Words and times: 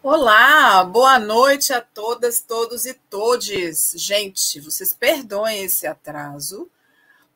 Olá, 0.00 0.84
boa 0.84 1.18
noite 1.18 1.72
a 1.72 1.80
todas, 1.80 2.40
todos 2.40 2.86
e 2.86 2.94
todes. 2.94 3.90
Gente, 3.96 4.60
vocês 4.60 4.94
perdoem 4.94 5.64
esse 5.64 5.88
atraso, 5.88 6.70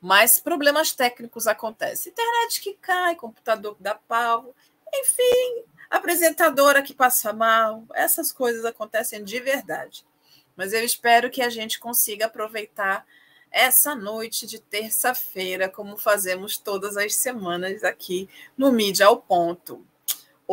mas 0.01 0.39
problemas 0.39 0.93
técnicos 0.93 1.49
acontecem. 1.49 2.13
Internet 2.13 2.61
que 2.61 2.75
cai, 2.75 3.17
computador 3.17 3.75
que 3.75 3.83
dá 3.83 3.97
pau, 3.97 4.55
enfim, 4.95 5.65
apresentadora 5.91 6.83
que 6.83 6.95
passa 6.95 7.33
mal, 7.33 7.83
essas 7.95 8.31
coisas 8.31 8.65
acontecem 8.65 9.25
de 9.25 9.41
verdade. 9.41 10.07
Mas 10.55 10.73
eu 10.73 10.85
espero 10.85 11.31
que 11.31 11.43
a 11.43 11.51
gente 11.51 11.81
consiga 11.81 12.27
aproveitar 12.27 13.05
essa 13.51 13.97
noite 13.97 14.47
de 14.47 14.61
terça-feira, 14.61 15.69
como 15.69 15.97
fazemos 15.97 16.59
todas 16.59 16.97
as 16.97 17.17
semanas 17.17 17.83
aqui 17.83 18.29
no 18.57 18.71
Mídia 18.71 19.07
ao 19.07 19.17
Ponto 19.17 19.85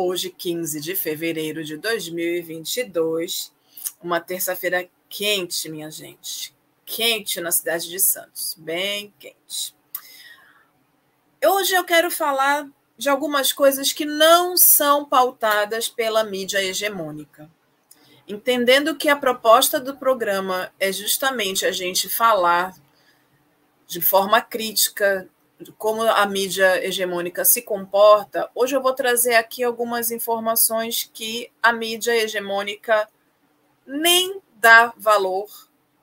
hoje, 0.00 0.30
15 0.30 0.80
de 0.80 0.96
fevereiro 0.96 1.62
de 1.62 1.76
2022, 1.76 3.52
uma 4.02 4.20
terça-feira 4.20 4.88
quente, 5.08 5.68
minha 5.68 5.90
gente. 5.90 6.54
Quente 6.86 7.40
na 7.40 7.52
cidade 7.52 7.88
de 7.88 8.00
Santos, 8.00 8.56
bem 8.58 9.12
quente. 9.18 9.74
Hoje 11.44 11.74
eu 11.74 11.84
quero 11.84 12.10
falar 12.10 12.68
de 12.96 13.08
algumas 13.08 13.52
coisas 13.52 13.92
que 13.92 14.04
não 14.04 14.56
são 14.56 15.04
pautadas 15.04 15.88
pela 15.88 16.24
mídia 16.24 16.62
hegemônica. 16.62 17.50
Entendendo 18.28 18.94
que 18.94 19.08
a 19.08 19.16
proposta 19.16 19.80
do 19.80 19.96
programa 19.96 20.72
é 20.78 20.92
justamente 20.92 21.64
a 21.64 21.72
gente 21.72 22.08
falar 22.08 22.74
de 23.86 24.00
forma 24.00 24.40
crítica 24.40 25.28
como 25.76 26.02
a 26.02 26.26
mídia 26.26 26.84
hegemônica 26.84 27.44
se 27.44 27.62
comporta, 27.62 28.50
hoje 28.54 28.74
eu 28.74 28.82
vou 28.82 28.92
trazer 28.92 29.34
aqui 29.34 29.62
algumas 29.62 30.10
informações 30.10 31.08
que 31.12 31.50
a 31.62 31.72
mídia 31.72 32.16
hegemônica 32.16 33.08
nem 33.86 34.40
dá 34.54 34.92
valor, 34.96 35.48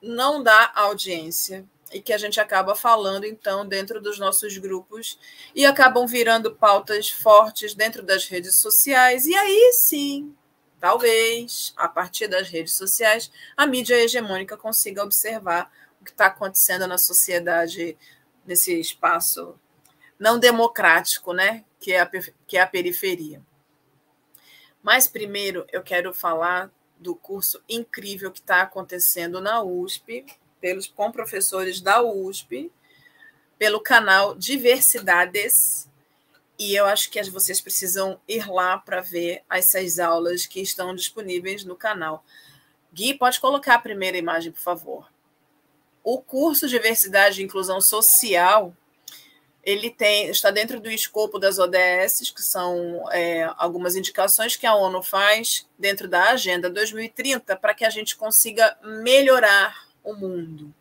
não 0.00 0.42
dá 0.42 0.72
audiência, 0.74 1.64
e 1.92 2.00
que 2.00 2.12
a 2.12 2.18
gente 2.18 2.40
acaba 2.40 2.74
falando, 2.74 3.24
então, 3.24 3.66
dentro 3.66 4.00
dos 4.00 4.18
nossos 4.18 4.56
grupos, 4.58 5.18
e 5.54 5.64
acabam 5.64 6.06
virando 6.06 6.54
pautas 6.54 7.10
fortes 7.10 7.74
dentro 7.74 8.02
das 8.02 8.26
redes 8.26 8.58
sociais, 8.58 9.26
e 9.26 9.34
aí 9.34 9.72
sim, 9.72 10.34
talvez, 10.78 11.72
a 11.76 11.88
partir 11.88 12.28
das 12.28 12.48
redes 12.48 12.76
sociais, 12.76 13.30
a 13.56 13.66
mídia 13.66 13.94
hegemônica 13.94 14.56
consiga 14.56 15.02
observar 15.02 15.72
o 16.00 16.04
que 16.04 16.10
está 16.10 16.26
acontecendo 16.26 16.86
na 16.86 16.98
sociedade 16.98 17.96
nesse 18.48 18.80
espaço 18.80 19.54
não 20.18 20.38
democrático, 20.38 21.32
né? 21.32 21.64
Que 21.78 21.92
é 21.92 22.00
a, 22.00 22.10
que 22.46 22.56
é 22.56 22.60
a 22.60 22.66
periferia. 22.66 23.42
Mas 24.82 25.06
primeiro 25.06 25.66
eu 25.70 25.82
quero 25.82 26.14
falar 26.14 26.72
do 26.98 27.14
curso 27.14 27.62
incrível 27.68 28.32
que 28.32 28.40
está 28.40 28.62
acontecendo 28.62 29.40
na 29.40 29.62
USP, 29.62 30.24
pelos, 30.60 30.88
com 30.88 31.12
professores 31.12 31.80
da 31.80 32.02
USP, 32.02 32.72
pelo 33.58 33.80
canal 33.80 34.34
Diversidades. 34.34 35.88
E 36.58 36.74
eu 36.74 36.86
acho 36.86 37.10
que 37.10 37.22
vocês 37.30 37.60
precisam 37.60 38.18
ir 38.26 38.50
lá 38.50 38.78
para 38.78 39.00
ver 39.00 39.44
essas 39.48 39.98
aulas 39.98 40.46
que 40.46 40.60
estão 40.60 40.94
disponíveis 40.94 41.64
no 41.64 41.76
canal. 41.76 42.24
Gui, 42.92 43.14
pode 43.14 43.38
colocar 43.38 43.74
a 43.74 43.80
primeira 43.80 44.16
imagem, 44.16 44.50
por 44.50 44.60
favor. 44.60 45.17
O 46.10 46.22
curso 46.22 46.66
Diversidade 46.66 47.38
e 47.38 47.44
Inclusão 47.44 47.82
Social, 47.82 48.74
ele 49.62 49.90
tem, 49.90 50.30
está 50.30 50.50
dentro 50.50 50.80
do 50.80 50.90
escopo 50.90 51.38
das 51.38 51.58
ODS, 51.58 52.30
que 52.34 52.40
são 52.42 53.04
é, 53.12 53.52
algumas 53.58 53.94
indicações 53.94 54.56
que 54.56 54.64
a 54.64 54.74
ONU 54.74 55.02
faz 55.02 55.68
dentro 55.78 56.08
da 56.08 56.30
Agenda 56.30 56.70
2030 56.70 57.54
para 57.56 57.74
que 57.74 57.84
a 57.84 57.90
gente 57.90 58.16
consiga 58.16 58.74
melhorar 58.82 59.86
o 60.02 60.14
mundo. 60.14 60.74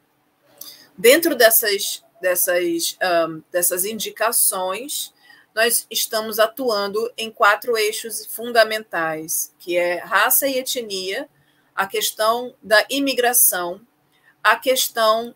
Dentro 0.98 1.36
dessas, 1.36 2.06
dessas, 2.22 2.98
um, 3.28 3.44
dessas 3.52 3.84
indicações, 3.84 5.14
nós 5.54 5.86
estamos 5.92 6.40
atuando 6.40 7.12
em 7.18 7.30
quatro 7.30 7.78
eixos 7.78 8.26
fundamentais, 8.28 9.54
que 9.60 9.76
é 9.76 9.98
raça 9.98 10.48
e 10.48 10.58
etnia, 10.58 11.28
a 11.76 11.86
questão 11.86 12.56
da 12.64 12.86
imigração, 12.90 13.86
a 14.44 14.56
questão 14.56 15.36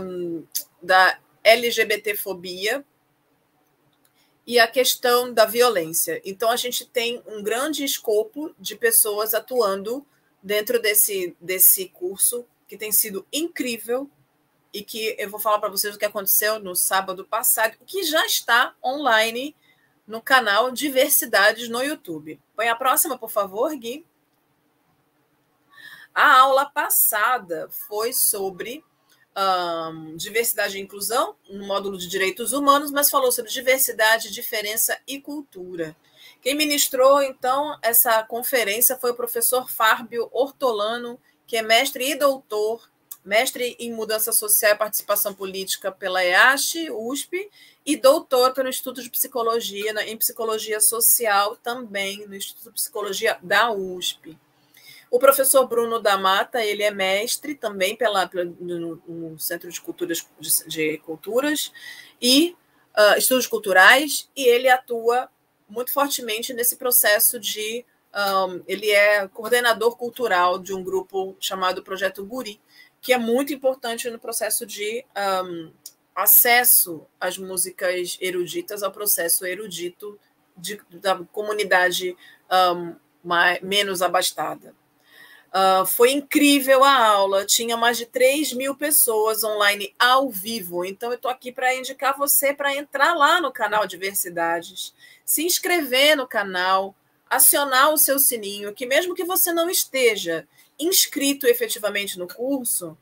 um, 0.00 0.44
da 0.82 1.18
LGBTfobia 1.42 2.84
e 4.46 4.58
a 4.58 4.66
questão 4.66 5.32
da 5.32 5.44
violência. 5.44 6.22
Então, 6.24 6.50
a 6.50 6.56
gente 6.56 6.86
tem 6.86 7.22
um 7.26 7.42
grande 7.42 7.84
escopo 7.84 8.54
de 8.58 8.76
pessoas 8.76 9.34
atuando 9.34 10.06
dentro 10.42 10.80
desse, 10.80 11.36
desse 11.40 11.88
curso, 11.88 12.46
que 12.66 12.76
tem 12.76 12.90
sido 12.90 13.26
incrível 13.32 14.10
e 14.72 14.82
que 14.82 15.16
eu 15.18 15.28
vou 15.28 15.40
falar 15.40 15.58
para 15.58 15.68
vocês 15.68 15.94
o 15.94 15.98
que 15.98 16.04
aconteceu 16.04 16.58
no 16.58 16.74
sábado 16.74 17.24
passado, 17.24 17.76
que 17.86 18.02
já 18.04 18.24
está 18.24 18.74
online 18.84 19.54
no 20.06 20.22
canal 20.22 20.70
Diversidades 20.70 21.68
no 21.68 21.82
YouTube. 21.82 22.40
Põe 22.56 22.68
a 22.68 22.74
próxima, 22.74 23.18
por 23.18 23.30
favor, 23.30 23.74
Gui. 23.76 24.06
A 26.20 26.40
aula 26.40 26.66
passada 26.66 27.68
foi 27.86 28.12
sobre 28.12 28.84
um, 29.36 30.16
diversidade 30.16 30.76
e 30.76 30.80
inclusão, 30.80 31.36
no 31.48 31.64
módulo 31.64 31.96
de 31.96 32.08
direitos 32.08 32.52
humanos, 32.52 32.90
mas 32.90 33.08
falou 33.08 33.30
sobre 33.30 33.52
diversidade, 33.52 34.32
diferença 34.32 34.98
e 35.06 35.20
cultura. 35.20 35.96
Quem 36.42 36.56
ministrou, 36.56 37.22
então, 37.22 37.78
essa 37.80 38.20
conferência 38.24 38.96
foi 38.96 39.12
o 39.12 39.14
professor 39.14 39.70
Fábio 39.70 40.28
Ortolano, 40.32 41.20
que 41.46 41.56
é 41.56 41.62
mestre 41.62 42.10
e 42.10 42.16
doutor, 42.16 42.90
mestre 43.24 43.76
em 43.78 43.92
mudança 43.92 44.32
social 44.32 44.72
e 44.72 44.76
participação 44.76 45.32
política 45.32 45.92
pela 45.92 46.24
EASH, 46.24 46.88
USP, 46.90 47.48
e 47.86 47.96
doutor 47.96 48.52
pelo 48.54 48.68
Instituto 48.68 49.04
de 49.04 49.10
Psicologia, 49.10 49.92
em 50.02 50.16
Psicologia 50.16 50.80
Social, 50.80 51.56
também 51.58 52.26
no 52.26 52.34
Instituto 52.34 52.70
de 52.70 52.74
Psicologia 52.74 53.38
da 53.40 53.70
USP. 53.70 54.36
O 55.10 55.18
professor 55.18 55.66
Bruno 55.66 55.98
da 56.00 56.18
Mata, 56.18 56.62
ele 56.64 56.82
é 56.82 56.90
mestre 56.90 57.54
também 57.54 57.96
pela, 57.96 58.30
no, 58.60 59.02
no 59.06 59.38
Centro 59.38 59.70
de 59.70 59.80
Culturas, 59.80 60.26
de, 60.38 60.68
de 60.68 60.98
Culturas 60.98 61.72
e 62.20 62.56
uh, 62.96 63.18
Estudos 63.18 63.46
Culturais, 63.46 64.28
e 64.36 64.46
ele 64.46 64.68
atua 64.68 65.28
muito 65.68 65.92
fortemente 65.92 66.52
nesse 66.52 66.76
processo 66.76 67.38
de. 67.38 67.84
Um, 68.14 68.62
ele 68.66 68.90
é 68.90 69.28
coordenador 69.28 69.94
cultural 69.94 70.58
de 70.58 70.72
um 70.72 70.82
grupo 70.82 71.36
chamado 71.38 71.82
Projeto 71.82 72.24
Guri, 72.24 72.58
que 73.02 73.12
é 73.12 73.18
muito 73.18 73.52
importante 73.52 74.08
no 74.10 74.18
processo 74.18 74.64
de 74.64 75.04
um, 75.44 75.70
acesso 76.14 77.06
às 77.20 77.36
músicas 77.36 78.16
eruditas, 78.20 78.82
ao 78.82 78.90
processo 78.90 79.46
erudito 79.46 80.18
de, 80.56 80.80
da 80.90 81.16
comunidade 81.32 82.16
um, 82.50 82.96
mais, 83.22 83.60
menos 83.60 84.02
abastada. 84.02 84.74
Uh, 85.48 85.86
foi 85.86 86.12
incrível 86.12 86.84
a 86.84 86.94
aula, 86.94 87.46
tinha 87.46 87.74
mais 87.74 87.96
de 87.96 88.04
3 88.04 88.52
mil 88.52 88.74
pessoas 88.74 89.42
online 89.42 89.94
ao 89.98 90.28
vivo. 90.28 90.84
Então, 90.84 91.10
eu 91.10 91.16
estou 91.16 91.30
aqui 91.30 91.50
para 91.50 91.74
indicar 91.74 92.16
você 92.18 92.52
para 92.52 92.74
entrar 92.74 93.14
lá 93.14 93.40
no 93.40 93.50
canal 93.50 93.86
Diversidades, 93.86 94.94
se 95.24 95.44
inscrever 95.44 96.16
no 96.16 96.26
canal, 96.26 96.94
acionar 97.30 97.92
o 97.92 97.98
seu 97.98 98.18
sininho, 98.18 98.74
que 98.74 98.84
mesmo 98.84 99.14
que 99.14 99.24
você 99.24 99.50
não 99.50 99.70
esteja 99.70 100.46
inscrito 100.78 101.46
efetivamente 101.46 102.18
no 102.18 102.28
curso, 102.28 102.96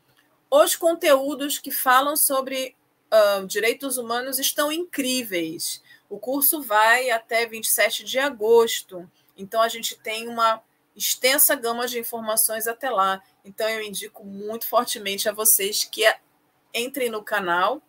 os 0.51 0.77
conteúdos 0.77 1.59
que 1.59 1.73
falam 1.73 2.17
sobre 2.17 2.77
uh, 3.13 3.47
direitos 3.47 3.99
humanos 3.99 4.39
estão 4.39 4.71
incríveis. 4.71 5.83
O 6.09 6.19
curso 6.19 6.63
vai 6.63 7.11
até 7.11 7.45
27 7.45 8.05
de 8.05 8.21
agosto. 8.21 9.11
Então, 9.37 9.61
a 9.61 9.69
gente 9.69 9.99
tem 9.99 10.29
uma 10.29 10.63
extensa 10.97 11.55
gama 11.55 11.87
de 11.87 11.99
informações 11.99 12.67
até 12.67 12.91
lá. 12.91 13.23
Então, 13.45 13.69
eu 13.69 13.83
indico 13.83 14.25
muito 14.25 14.67
fortemente 14.67 15.29
a 15.29 15.33
vocês 15.33 15.85
que 15.85 16.03
entrem 16.75 17.11
no 17.11 17.23
canal, 17.23 17.83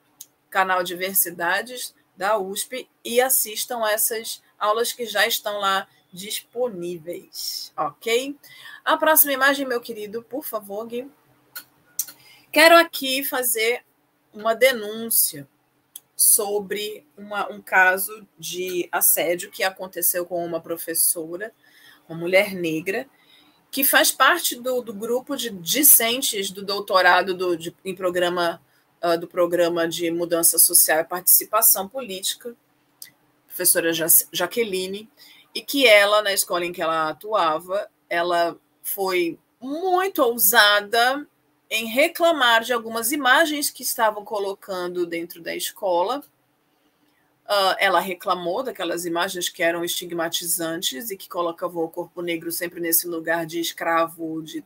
canal 0.49 0.83
Diversidades 0.83 1.95
da 2.15 2.37
USP, 2.37 2.89
e 3.03 3.21
assistam 3.21 3.87
essas 3.87 4.41
aulas 4.59 4.91
que 4.91 5.05
já 5.05 5.25
estão 5.25 5.59
lá 5.59 5.87
disponíveis, 6.11 7.71
ok? 7.77 8.35
A 8.83 8.97
próxima 8.97 9.33
imagem, 9.33 9.67
meu 9.67 9.79
querido, 9.79 10.23
por 10.23 10.43
favor, 10.43 10.85
Gui. 10.87 11.09
Quero 12.51 12.75
aqui 12.75 13.23
fazer 13.23 13.83
uma 14.33 14.55
denúncia 14.55 15.47
sobre 16.15 17.05
uma, 17.15 17.51
um 17.51 17.61
caso 17.61 18.27
de 18.39 18.89
assédio 18.91 19.51
que 19.51 19.63
aconteceu 19.63 20.25
com 20.25 20.43
uma 20.43 20.59
professora 20.59 21.53
uma 22.07 22.17
mulher 22.17 22.53
negra, 22.53 23.07
que 23.69 23.83
faz 23.83 24.11
parte 24.11 24.55
do, 24.55 24.81
do 24.81 24.93
grupo 24.93 25.35
de 25.35 25.49
discentes 25.49 26.49
do 26.49 26.63
doutorado 26.63 27.33
do, 27.33 27.55
de, 27.55 27.75
em 27.83 27.93
programa, 27.93 28.61
uh, 29.03 29.17
do 29.17 29.27
programa 29.27 29.87
de 29.87 30.09
mudança 30.09 30.57
social 30.57 30.99
e 30.99 31.03
participação 31.03 31.87
política, 31.87 32.55
professora 33.45 33.91
Jaqueline, 34.31 35.09
e 35.53 35.61
que 35.61 35.87
ela, 35.87 36.21
na 36.21 36.31
escola 36.31 36.65
em 36.65 36.71
que 36.71 36.81
ela 36.81 37.09
atuava, 37.09 37.89
ela 38.09 38.57
foi 38.83 39.37
muito 39.59 40.21
ousada 40.21 41.27
em 41.69 41.87
reclamar 41.87 42.63
de 42.63 42.71
algumas 42.71 43.11
imagens 43.11 43.69
que 43.69 43.83
estavam 43.83 44.23
colocando 44.23 45.05
dentro 45.05 45.41
da 45.41 45.55
escola. 45.55 46.23
Uh, 47.47 47.75
ela 47.79 48.01
reclamou 48.01 48.61
daquelas 48.61 49.05
imagens 49.05 49.47
que 49.47 49.63
eram 49.63 49.83
estigmatizantes 49.83 51.09
e 51.09 51.15
que 51.15 51.29
colocavam 51.29 51.81
o 51.83 51.89
corpo 51.89 52.21
negro 52.21 52.51
sempre 52.51 52.81
nesse 52.81 53.07
lugar 53.07 53.45
de 53.45 53.59
escravo, 53.59 54.41
de 54.43 54.65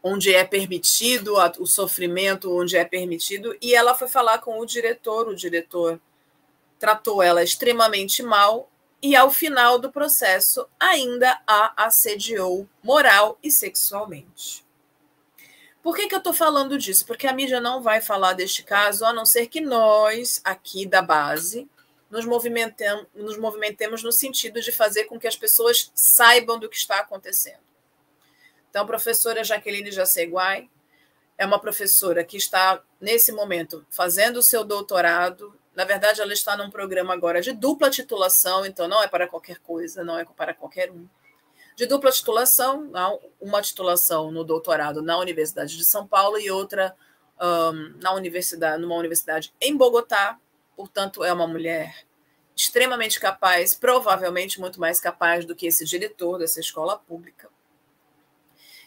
onde 0.00 0.32
é 0.32 0.44
permitido 0.44 1.34
o 1.58 1.66
sofrimento, 1.66 2.56
onde 2.56 2.76
é 2.76 2.84
permitido. 2.84 3.56
E 3.60 3.74
ela 3.74 3.94
foi 3.94 4.06
falar 4.06 4.38
com 4.38 4.60
o 4.60 4.66
diretor, 4.66 5.26
o 5.26 5.34
diretor 5.34 6.00
tratou 6.78 7.22
ela 7.22 7.42
extremamente 7.42 8.22
mal 8.22 8.70
e, 9.02 9.16
ao 9.16 9.30
final 9.30 9.78
do 9.78 9.90
processo, 9.90 10.66
ainda 10.78 11.40
a 11.46 11.86
assediou 11.86 12.68
moral 12.82 13.38
e 13.42 13.50
sexualmente. 13.50 14.64
Por 15.82 15.96
que, 15.96 16.06
que 16.06 16.14
eu 16.14 16.18
estou 16.18 16.32
falando 16.32 16.78
disso? 16.78 17.04
Porque 17.04 17.26
a 17.26 17.32
mídia 17.32 17.60
não 17.60 17.82
vai 17.82 18.00
falar 18.00 18.34
deste 18.34 18.62
caso, 18.62 19.04
a 19.04 19.12
não 19.12 19.26
ser 19.26 19.48
que 19.48 19.60
nós, 19.60 20.40
aqui 20.44 20.86
da 20.86 21.02
base, 21.02 21.68
nos 22.14 22.24
movimentemos, 22.24 23.06
nos 23.12 23.36
movimentemos 23.36 24.04
no 24.04 24.12
sentido 24.12 24.60
de 24.60 24.70
fazer 24.70 25.06
com 25.06 25.18
que 25.18 25.26
as 25.26 25.34
pessoas 25.34 25.90
saibam 25.96 26.60
do 26.60 26.68
que 26.68 26.76
está 26.76 27.00
acontecendo. 27.00 27.58
Então, 28.70 28.84
a 28.84 28.86
professora 28.86 29.42
Jaqueline 29.42 29.90
Jaceguai 29.90 30.70
é 31.36 31.44
uma 31.44 31.58
professora 31.58 32.22
que 32.22 32.36
está, 32.36 32.80
nesse 33.00 33.32
momento, 33.32 33.84
fazendo 33.90 34.36
o 34.36 34.42
seu 34.44 34.62
doutorado. 34.62 35.58
Na 35.74 35.84
verdade, 35.84 36.20
ela 36.20 36.32
está 36.32 36.56
num 36.56 36.70
programa 36.70 37.12
agora 37.12 37.40
de 37.40 37.52
dupla 37.52 37.90
titulação, 37.90 38.64
então 38.64 38.86
não 38.86 39.02
é 39.02 39.08
para 39.08 39.26
qualquer 39.26 39.58
coisa, 39.58 40.04
não 40.04 40.16
é 40.16 40.24
para 40.24 40.54
qualquer 40.54 40.92
um. 40.92 41.08
De 41.74 41.84
dupla 41.84 42.12
titulação, 42.12 42.92
uma 43.40 43.60
titulação 43.60 44.30
no 44.30 44.44
doutorado 44.44 45.02
na 45.02 45.18
Universidade 45.18 45.76
de 45.76 45.84
São 45.84 46.06
Paulo 46.06 46.38
e 46.38 46.48
outra 46.48 46.94
um, 47.42 47.98
na 48.00 48.12
universidade, 48.12 48.80
numa 48.80 48.94
universidade 48.94 49.52
em 49.60 49.76
Bogotá. 49.76 50.38
Portanto, 50.76 51.24
é 51.24 51.32
uma 51.32 51.46
mulher 51.46 52.06
extremamente 52.56 53.18
capaz, 53.18 53.74
provavelmente 53.74 54.60
muito 54.60 54.80
mais 54.80 55.00
capaz 55.00 55.44
do 55.44 55.54
que 55.54 55.66
esse 55.66 55.84
diretor 55.84 56.38
dessa 56.38 56.60
escola 56.60 56.98
pública 56.98 57.48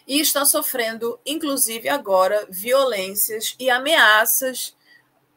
e 0.08 0.22
está 0.22 0.46
sofrendo, 0.46 1.20
inclusive 1.26 1.90
agora, 1.90 2.48
violências 2.50 3.56
e 3.60 3.70
ameaças 3.70 4.74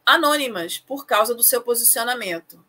anônimas 0.06 0.78
por 0.78 1.04
causa 1.04 1.34
do 1.34 1.42
seu 1.42 1.60
posicionamento. 1.60 2.64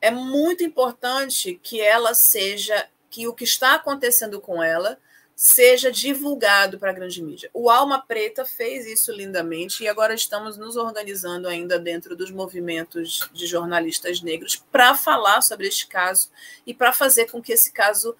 É 0.00 0.10
muito 0.10 0.64
importante 0.64 1.58
que 1.62 1.80
ela 1.80 2.12
seja, 2.12 2.88
que 3.08 3.28
o 3.28 3.32
que 3.32 3.44
está 3.44 3.74
acontecendo 3.74 4.40
com 4.40 4.60
ela 4.60 4.98
seja 5.42 5.90
divulgado 5.90 6.78
para 6.78 6.90
a 6.90 6.94
grande 6.94 7.20
mídia. 7.20 7.50
O 7.52 7.68
Alma 7.68 8.00
Preta 8.00 8.44
fez 8.44 8.86
isso 8.86 9.10
lindamente 9.10 9.82
e 9.82 9.88
agora 9.88 10.14
estamos 10.14 10.56
nos 10.56 10.76
organizando 10.76 11.48
ainda 11.48 11.80
dentro 11.80 12.14
dos 12.14 12.30
movimentos 12.30 13.28
de 13.32 13.44
jornalistas 13.48 14.22
negros 14.22 14.54
para 14.54 14.94
falar 14.94 15.42
sobre 15.42 15.66
este 15.66 15.88
caso 15.88 16.30
e 16.64 16.72
para 16.72 16.92
fazer 16.92 17.28
com 17.28 17.42
que 17.42 17.52
esse 17.52 17.72
caso 17.72 18.14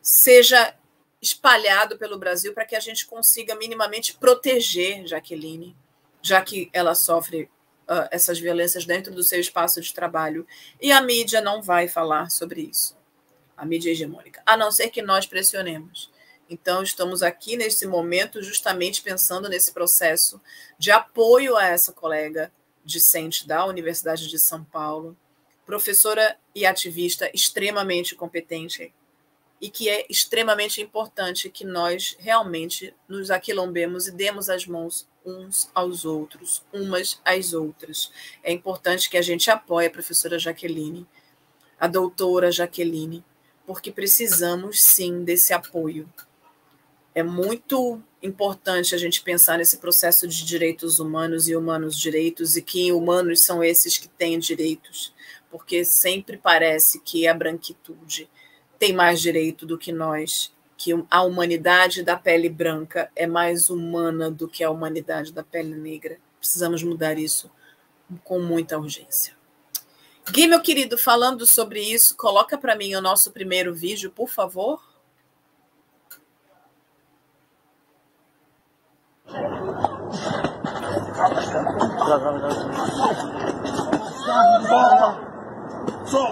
seja 0.00 0.72
espalhado 1.20 1.98
pelo 1.98 2.16
Brasil 2.16 2.54
para 2.54 2.64
que 2.64 2.76
a 2.76 2.80
gente 2.80 3.04
consiga 3.04 3.56
minimamente 3.56 4.16
proteger 4.16 5.04
Jaqueline, 5.08 5.76
já 6.22 6.40
que 6.40 6.70
ela 6.72 6.94
sofre 6.94 7.50
uh, 7.88 8.06
essas 8.12 8.38
violências 8.38 8.84
dentro 8.84 9.12
do 9.12 9.24
seu 9.24 9.40
espaço 9.40 9.80
de 9.80 9.92
trabalho. 9.92 10.46
E 10.80 10.92
a 10.92 11.02
mídia 11.02 11.40
não 11.40 11.60
vai 11.60 11.88
falar 11.88 12.30
sobre 12.30 12.60
isso, 12.60 12.96
a 13.56 13.66
mídia 13.66 13.90
hegemônica, 13.90 14.40
a 14.46 14.56
não 14.56 14.70
ser 14.70 14.90
que 14.90 15.02
nós 15.02 15.26
pressionemos. 15.26 16.08
Então, 16.52 16.82
estamos 16.82 17.22
aqui 17.22 17.56
nesse 17.56 17.86
momento 17.86 18.42
justamente 18.42 19.02
pensando 19.02 19.48
nesse 19.48 19.72
processo 19.72 20.40
de 20.76 20.90
apoio 20.90 21.56
a 21.56 21.64
essa 21.64 21.92
colega 21.92 22.52
discente 22.84 23.46
da 23.46 23.64
Universidade 23.64 24.26
de 24.26 24.36
São 24.36 24.64
Paulo, 24.64 25.16
professora 25.64 26.36
e 26.52 26.66
ativista 26.66 27.30
extremamente 27.32 28.16
competente, 28.16 28.92
e 29.60 29.70
que 29.70 29.88
é 29.88 30.04
extremamente 30.10 30.82
importante 30.82 31.48
que 31.50 31.64
nós 31.64 32.16
realmente 32.18 32.92
nos 33.06 33.30
aquilombemos 33.30 34.08
e 34.08 34.10
demos 34.10 34.50
as 34.50 34.66
mãos 34.66 35.08
uns 35.24 35.70
aos 35.72 36.04
outros, 36.04 36.64
umas 36.72 37.20
às 37.24 37.52
outras. 37.52 38.10
É 38.42 38.50
importante 38.50 39.08
que 39.08 39.16
a 39.16 39.22
gente 39.22 39.48
apoie 39.52 39.86
a 39.86 39.90
professora 39.90 40.36
Jaqueline, 40.36 41.06
a 41.78 41.86
doutora 41.86 42.50
Jaqueline, 42.50 43.24
porque 43.64 43.92
precisamos 43.92 44.80
sim 44.80 45.22
desse 45.22 45.52
apoio. 45.52 46.08
É 47.14 47.22
muito 47.22 48.00
importante 48.22 48.94
a 48.94 48.98
gente 48.98 49.22
pensar 49.22 49.58
nesse 49.58 49.78
processo 49.78 50.28
de 50.28 50.44
direitos 50.44 51.00
humanos 51.00 51.48
e 51.48 51.56
humanos 51.56 51.98
direitos 51.98 52.56
e 52.56 52.62
que 52.62 52.92
humanos 52.92 53.42
são 53.42 53.64
esses 53.64 53.98
que 53.98 54.08
têm 54.08 54.38
direitos, 54.38 55.12
porque 55.50 55.84
sempre 55.84 56.36
parece 56.36 57.00
que 57.00 57.26
a 57.26 57.34
branquitude 57.34 58.28
tem 58.78 58.92
mais 58.92 59.20
direito 59.20 59.66
do 59.66 59.76
que 59.76 59.92
nós, 59.92 60.52
que 60.76 60.92
a 61.10 61.22
humanidade 61.22 62.02
da 62.02 62.16
pele 62.16 62.48
branca 62.48 63.10
é 63.14 63.26
mais 63.26 63.68
humana 63.68 64.30
do 64.30 64.48
que 64.48 64.64
a 64.64 64.70
humanidade 64.70 65.32
da 65.32 65.42
pele 65.42 65.74
negra. 65.74 66.18
Precisamos 66.38 66.82
mudar 66.82 67.18
isso 67.18 67.50
com 68.24 68.40
muita 68.40 68.78
urgência. 68.78 69.36
Gui, 70.30 70.46
meu 70.46 70.62
querido, 70.62 70.96
falando 70.96 71.44
sobre 71.44 71.82
isso, 71.82 72.16
coloca 72.16 72.56
para 72.56 72.76
mim 72.76 72.94
o 72.94 73.00
nosso 73.02 73.30
primeiro 73.30 73.74
vídeo, 73.74 74.10
por 74.10 74.28
favor. 74.28 74.80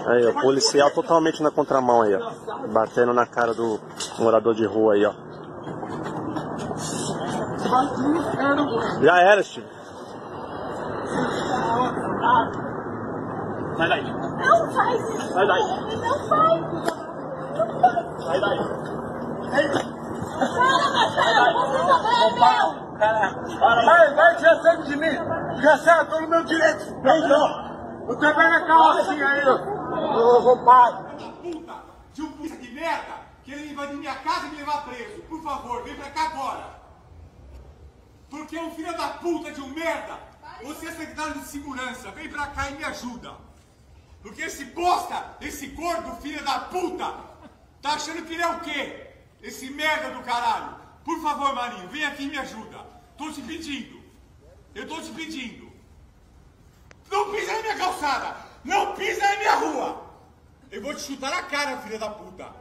Aí, 0.07 0.27
ó, 0.27 0.41
policial 0.41 0.91
totalmente 0.91 1.41
na 1.41 1.51
contramão 1.51 2.01
aí, 2.01 2.15
ó. 2.15 2.31
Batendo 2.67 3.13
na 3.13 3.25
cara 3.25 3.53
do 3.53 3.79
morador 4.17 4.53
de 4.53 4.65
rua 4.65 4.93
aí, 4.93 5.05
ó. 5.05 5.13
Já 9.01 9.19
era, 9.19 9.43
Steve. 9.43 9.67
Sai 13.77 13.89
daí. 13.89 14.03
Não 14.03 14.71
faz 14.71 15.09
isso. 15.09 15.33
Sai 15.33 15.47
daí. 15.47 15.63
Não 15.95 16.19
faz. 16.27 16.61
Sai 18.25 18.39
daí. 18.41 18.59
Sai 19.49 19.67
daí. 19.69 19.89
Vai, 22.99 24.13
vai, 24.13 24.39
já 24.39 24.61
sai 24.61 24.83
de 24.83 24.95
mim. 24.97 25.61
Já 25.61 25.77
sai, 25.77 26.05
tô 26.09 26.19
no 26.19 26.27
meu 26.27 26.43
direito. 26.43 26.91
Não, 27.01 27.27
não. 27.29 28.05
Você 28.07 28.33
pega 28.33 28.57
a 28.57 28.67
carrocinha 28.67 29.27
aí, 29.27 29.47
ô 29.47 30.41
compadre. 30.43 31.25
Puta, 31.41 31.75
de 32.13 32.21
um 32.21 32.31
puta 32.33 32.57
de 32.57 32.71
merda, 32.71 33.13
que 33.43 33.53
ele 33.53 33.71
invadir 33.71 33.95
minha 33.95 34.15
casa 34.15 34.47
e 34.47 34.49
me 34.49 34.57
levar 34.57 34.83
preso. 34.83 35.21
Por 35.29 35.41
favor, 35.41 35.83
vem 35.83 35.95
pra 35.95 36.09
cá 36.09 36.25
agora. 36.25 36.79
Porque 38.29 38.57
é 38.57 38.61
um 38.61 38.71
filho 38.71 38.97
da 38.97 39.07
puta 39.07 39.51
de 39.51 39.61
um 39.61 39.69
merda. 39.69 40.17
Você 40.63 40.87
é 40.87 40.91
secretário 40.91 41.35
de 41.35 41.45
segurança, 41.45 42.11
vem 42.11 42.29
pra 42.29 42.47
cá 42.47 42.69
e 42.69 42.75
me 42.75 42.83
ajuda. 42.83 43.31
Porque 44.21 44.41
esse 44.41 44.65
bosta, 44.65 45.37
esse 45.39 45.67
gordo 45.67 46.11
filho 46.21 46.43
da 46.43 46.59
puta, 46.59 47.13
tá 47.81 47.93
achando 47.93 48.25
que 48.25 48.33
ele 48.33 48.43
é 48.43 48.47
o 48.47 48.59
quê? 48.59 49.13
Esse 49.41 49.69
merda 49.69 50.09
do 50.09 50.21
caralho. 50.23 50.75
Por 51.09 51.19
favor, 51.23 51.55
Marinho, 51.55 51.87
vem 51.87 52.05
aqui 52.05 52.25
e 52.25 52.27
me 52.27 52.37
ajuda. 52.37 52.85
Tô 53.17 53.31
te 53.31 53.41
pedindo. 53.41 53.99
Eu 54.75 54.87
tô 54.87 55.01
te 55.01 55.09
pedindo. 55.09 55.67
Não 57.09 57.31
pisa 57.31 57.51
na 57.51 57.61
minha 57.63 57.77
calçada! 57.77 58.37
Não 58.63 58.93
pisa 58.93 59.19
na 59.19 59.37
minha 59.37 59.55
rua! 59.55 60.05
Eu 60.69 60.83
vou 60.83 60.93
te 60.93 61.01
chutar 61.01 61.31
na 61.31 61.41
cara, 61.41 61.79
filha 61.79 61.97
da 61.97 62.11
puta! 62.11 62.53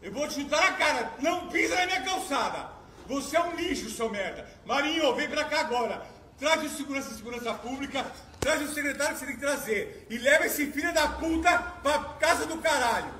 Eu 0.00 0.10
vou 0.14 0.26
te 0.26 0.40
chutar 0.40 0.62
na 0.62 0.72
cara! 0.78 1.12
Não 1.20 1.48
pisa 1.48 1.76
na 1.76 1.84
minha 1.84 2.02
calçada! 2.02 2.70
Você 3.06 3.36
é 3.36 3.42
um 3.42 3.54
lixo, 3.54 3.90
seu 3.90 4.08
merda! 4.08 4.48
Marinho, 4.64 5.14
vem 5.14 5.28
pra 5.28 5.44
cá 5.44 5.60
agora! 5.60 6.06
Traz 6.38 6.64
o 6.64 6.74
segurança 6.74 7.14
segurança 7.14 7.52
pública, 7.52 8.10
traz 8.40 8.62
o 8.62 8.72
secretário 8.72 9.12
que 9.12 9.18
você 9.18 9.26
tem 9.26 9.34
que 9.34 9.42
trazer 9.42 10.06
e 10.08 10.16
leva 10.16 10.46
esse 10.46 10.72
filho 10.72 10.94
da 10.94 11.06
puta 11.06 11.58
pra 11.82 11.98
casa 12.18 12.46
do 12.46 12.56
caralho! 12.62 13.12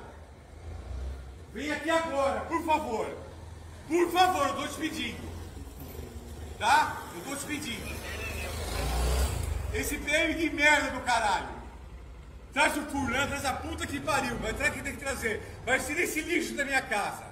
Vem 1.53 1.71
aqui 1.71 1.91
agora, 1.91 2.41
por 2.41 2.65
favor! 2.65 3.30
Por 3.91 4.09
favor, 4.09 4.47
eu 4.47 4.55
tô 4.55 4.67
te 4.69 4.79
pedindo! 4.79 5.21
Tá? 6.57 7.03
Eu 7.13 7.21
tô 7.23 7.35
te 7.35 7.45
pedindo! 7.45 7.93
Esse 9.73 9.97
PM 9.97 10.33
de 10.33 10.49
merda 10.49 10.91
do 10.91 11.01
caralho. 11.01 11.49
Traz 12.53 12.77
o 12.77 12.83
fulano, 12.83 13.27
traz 13.27 13.43
a 13.43 13.51
puta 13.51 13.85
que 13.85 13.99
pariu. 13.99 14.37
Vai 14.37 14.53
trazer 14.53 14.71
que 14.71 14.81
tem 14.81 14.93
que 14.93 14.99
trazer. 14.99 15.41
Vai 15.65 15.77
ser 15.81 15.99
esse 15.99 16.21
lixo 16.21 16.53
da 16.53 16.63
minha 16.63 16.81
casa. 16.81 17.25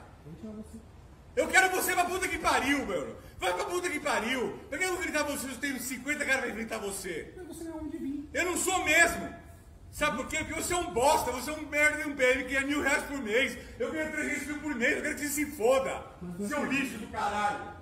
Eu 1.33 1.47
quero 1.47 1.69
você 1.71 1.93
pra 1.93 2.03
puta 2.03 2.27
que 2.27 2.37
pariu, 2.37 2.85
meu. 2.85 3.17
Vai 3.39 3.53
pra 3.53 3.63
puta 3.63 3.89
que 3.89 3.99
pariu. 4.01 4.59
Eu 4.69 4.89
vou 4.89 4.97
gritar 4.97 5.23
você? 5.23 5.47
Eu 5.47 5.57
tenho 5.57 5.79
50 5.79 6.25
caras 6.25 6.41
pra 6.41 6.49
enfrentar 6.49 6.79
você. 6.79 7.33
Você 7.47 7.63
não 7.63 7.79
é 7.79 7.83
de 7.83 7.97
vir. 7.97 8.29
Eu 8.33 8.45
não 8.45 8.57
sou 8.57 8.83
mesmo. 8.83 9.33
Sabe 9.91 10.17
por 10.17 10.27
quê? 10.27 10.37
Porque 10.37 10.53
você 10.53 10.73
é 10.73 10.77
um 10.77 10.91
bosta, 10.91 11.31
você 11.31 11.49
é 11.49 11.53
um 11.53 11.67
merda 11.67 12.03
de 12.03 12.09
um 12.09 12.15
baby 12.15 12.45
que 12.45 12.55
é 12.55 12.61
mil 12.61 12.81
reais 12.81 13.03
por 13.03 13.17
mês. 13.19 13.57
Eu 13.79 13.91
ganho 13.91 14.11
300 14.11 14.47
mil 14.47 14.59
por 14.59 14.75
mês, 14.75 14.95
eu 14.97 15.01
quero 15.01 15.15
que 15.15 15.21
você 15.21 15.29
se 15.29 15.45
foda. 15.51 16.05
Seu 16.47 16.65
lixo 16.65 16.97
do 16.99 17.07
caralho. 17.07 17.73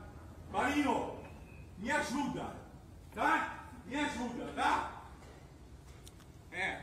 Marinho, 0.51 1.19
me 1.77 1.91
ajuda, 1.91 2.55
tá? 3.13 3.69
Me 3.85 3.95
ajuda, 3.95 4.45
tá? 4.55 5.03
É. 6.51 6.81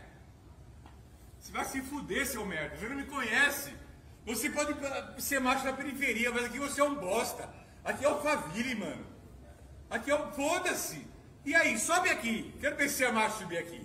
Você 1.39 1.53
vai 1.53 1.65
se 1.65 1.81
fuder, 1.83 2.27
seu 2.27 2.47
merda. 2.47 2.77
Você 2.77 2.89
não 2.89 2.97
me 2.97 3.05
conhece. 3.05 3.75
Você 4.27 4.49
pode 4.49 4.75
ser 5.23 5.41
macho 5.41 5.65
na 5.65 5.73
periferia, 5.73 6.31
mas 6.31 6.45
aqui 6.45 6.59
você 6.59 6.81
é 6.81 6.85
um 6.85 6.95
bosta. 6.95 7.49
Aqui 7.85 8.05
é 8.05 8.09
o 8.09 8.21
Faville, 8.23 8.75
mano. 8.75 9.07
Aqui 9.91 10.11
é 10.11 10.15
o. 10.15 10.33
Foda-se. 10.33 11.07
E 11.45 11.55
aí, 11.55 11.79
sobe 11.79 12.09
aqui. 12.09 12.55
Quero 12.61 12.77
ver 12.77 12.89
se 12.89 13.05
é 13.05 13.13
macho 13.13 13.39
subir 13.39 13.59
aqui. 13.59 13.84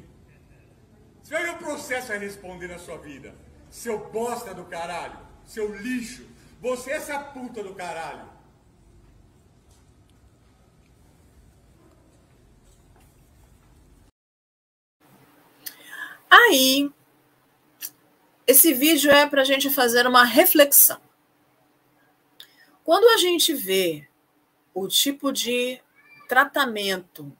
Ver 1.29 1.47
o 1.51 1.57
processo 1.57 2.11
a 2.11 2.17
responder 2.17 2.69
na 2.69 2.79
sua 2.79 2.97
vida. 2.97 3.35
Seu 3.69 4.09
bosta 4.09 4.51
do 4.51 4.65
caralho. 4.65 5.19
Seu 5.45 5.75
lixo. 5.75 6.27
Você 6.59 6.89
é 6.89 6.95
essa 6.95 7.19
puta 7.19 7.63
do 7.63 7.75
caralho. 7.75 8.27
Aí, 16.27 16.91
esse 18.47 18.73
vídeo 18.73 19.11
é 19.11 19.27
para 19.27 19.41
a 19.41 19.45
gente 19.45 19.69
fazer 19.69 20.07
uma 20.07 20.23
reflexão. 20.23 20.99
Quando 22.83 23.07
a 23.09 23.17
gente 23.17 23.53
vê 23.53 24.07
o 24.73 24.87
tipo 24.87 25.31
de 25.31 25.79
tratamento 26.27 27.31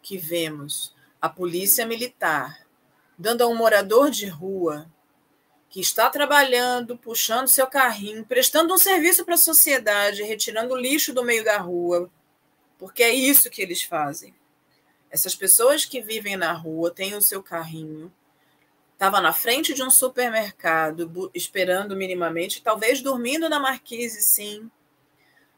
que 0.00 0.16
vemos 0.16 0.94
a 1.20 1.28
polícia 1.28 1.84
militar 1.84 2.63
dando 3.18 3.42
a 3.42 3.46
um 3.46 3.56
morador 3.56 4.10
de 4.10 4.26
rua 4.26 4.90
que 5.68 5.80
está 5.80 6.08
trabalhando, 6.08 6.96
puxando 6.96 7.48
seu 7.48 7.66
carrinho, 7.66 8.24
prestando 8.24 8.72
um 8.72 8.78
serviço 8.78 9.24
para 9.24 9.34
a 9.34 9.38
sociedade, 9.38 10.22
retirando 10.22 10.76
lixo 10.76 11.12
do 11.12 11.24
meio 11.24 11.44
da 11.44 11.58
rua, 11.58 12.08
porque 12.78 13.02
é 13.02 13.12
isso 13.12 13.50
que 13.50 13.60
eles 13.60 13.82
fazem. 13.82 14.34
Essas 15.10 15.34
pessoas 15.34 15.84
que 15.84 16.00
vivem 16.00 16.36
na 16.36 16.52
rua 16.52 16.90
têm 16.90 17.14
o 17.14 17.22
seu 17.22 17.42
carrinho, 17.42 18.12
estava 18.92 19.20
na 19.20 19.32
frente 19.32 19.74
de 19.74 19.82
um 19.82 19.90
supermercado, 19.90 21.30
esperando 21.34 21.96
minimamente, 21.96 22.62
talvez 22.62 23.02
dormindo 23.02 23.48
na 23.48 23.58
marquise, 23.58 24.22
sim, 24.22 24.70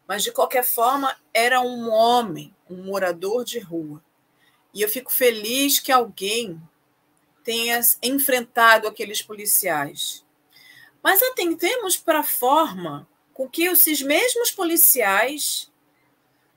mas 0.07 0.23
de 0.23 0.33
qualquer 0.33 0.65
forma 0.65 1.15
era 1.35 1.61
um 1.61 1.91
homem, 1.91 2.55
um 2.71 2.85
morador 2.85 3.45
de 3.45 3.59
rua. 3.59 4.03
E 4.73 4.83
eu 4.83 4.89
fico 4.89 5.13
feliz 5.13 5.81
que 5.81 5.93
alguém 5.93 6.61
tenha 7.47 7.81
enfrentado 8.03 8.88
aqueles 8.88 9.23
policiais. 9.23 10.26
Mas 11.00 11.23
atentemos 11.23 11.97
para 11.97 12.19
a 12.19 12.25
forma 12.25 13.09
com 13.33 13.49
que 13.49 13.62
esses 13.62 14.03
mesmos 14.03 14.50
policiais 14.50 15.73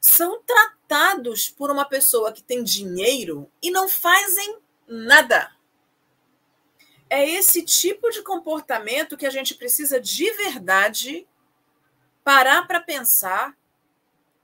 são 0.01 0.41
tratados 0.41 1.47
por 1.47 1.69
uma 1.69 1.85
pessoa 1.85 2.31
que 2.33 2.41
tem 2.41 2.63
dinheiro 2.63 3.49
e 3.61 3.69
não 3.69 3.87
fazem 3.87 4.57
nada. 4.87 5.55
É 7.07 7.27
esse 7.29 7.61
tipo 7.63 8.09
de 8.09 8.23
comportamento 8.23 9.15
que 9.15 9.27
a 9.27 9.31
gente 9.31 9.53
precisa 9.53 9.99
de 9.99 10.31
verdade 10.31 11.27
parar 12.23 12.65
para 12.65 12.79
pensar 12.79 13.55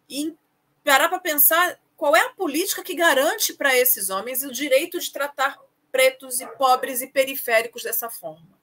e 0.08 0.36
parar 0.84 1.10
para 1.10 1.20
pensar 1.20 1.80
qual 1.98 2.16
é 2.16 2.22
a 2.22 2.34
política 2.34 2.84
que 2.84 2.94
garante 2.94 3.54
para 3.54 3.75
esses 3.75 4.10
homens 4.12 4.44
o 4.44 4.52
direito 4.52 5.00
de 5.00 5.12
tratar 5.12 5.65
pretos 5.96 6.42
e 6.42 6.46
pobres 6.58 7.02
e 7.02 7.08
periféricos 7.08 7.84
dessa 7.84 8.10
forma. 8.10 8.60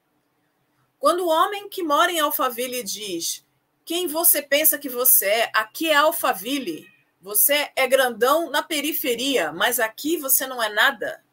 Quando 0.99 1.21
o 1.21 1.31
homem 1.31 1.67
que 1.67 1.83
mora 1.83 2.13
em 2.13 2.21
Alphaville 2.21 2.83
diz 2.83 3.43
quem 3.87 4.07
você 4.07 4.43
pensa 4.43 4.79
que 4.79 4.91
você 4.91 5.25
é, 5.25 5.51
aqui 5.55 5.89
é 5.89 5.95
Alphaville, 5.95 6.87
você 7.23 7.73
é 7.75 7.87
grandão 7.87 8.51
na 8.51 8.63
periferia, 8.63 9.51
mas 9.51 9.81
aqui 9.81 10.19
você 10.19 10.47
não 10.47 10.63
é 10.63 10.69
nada. 10.69 11.25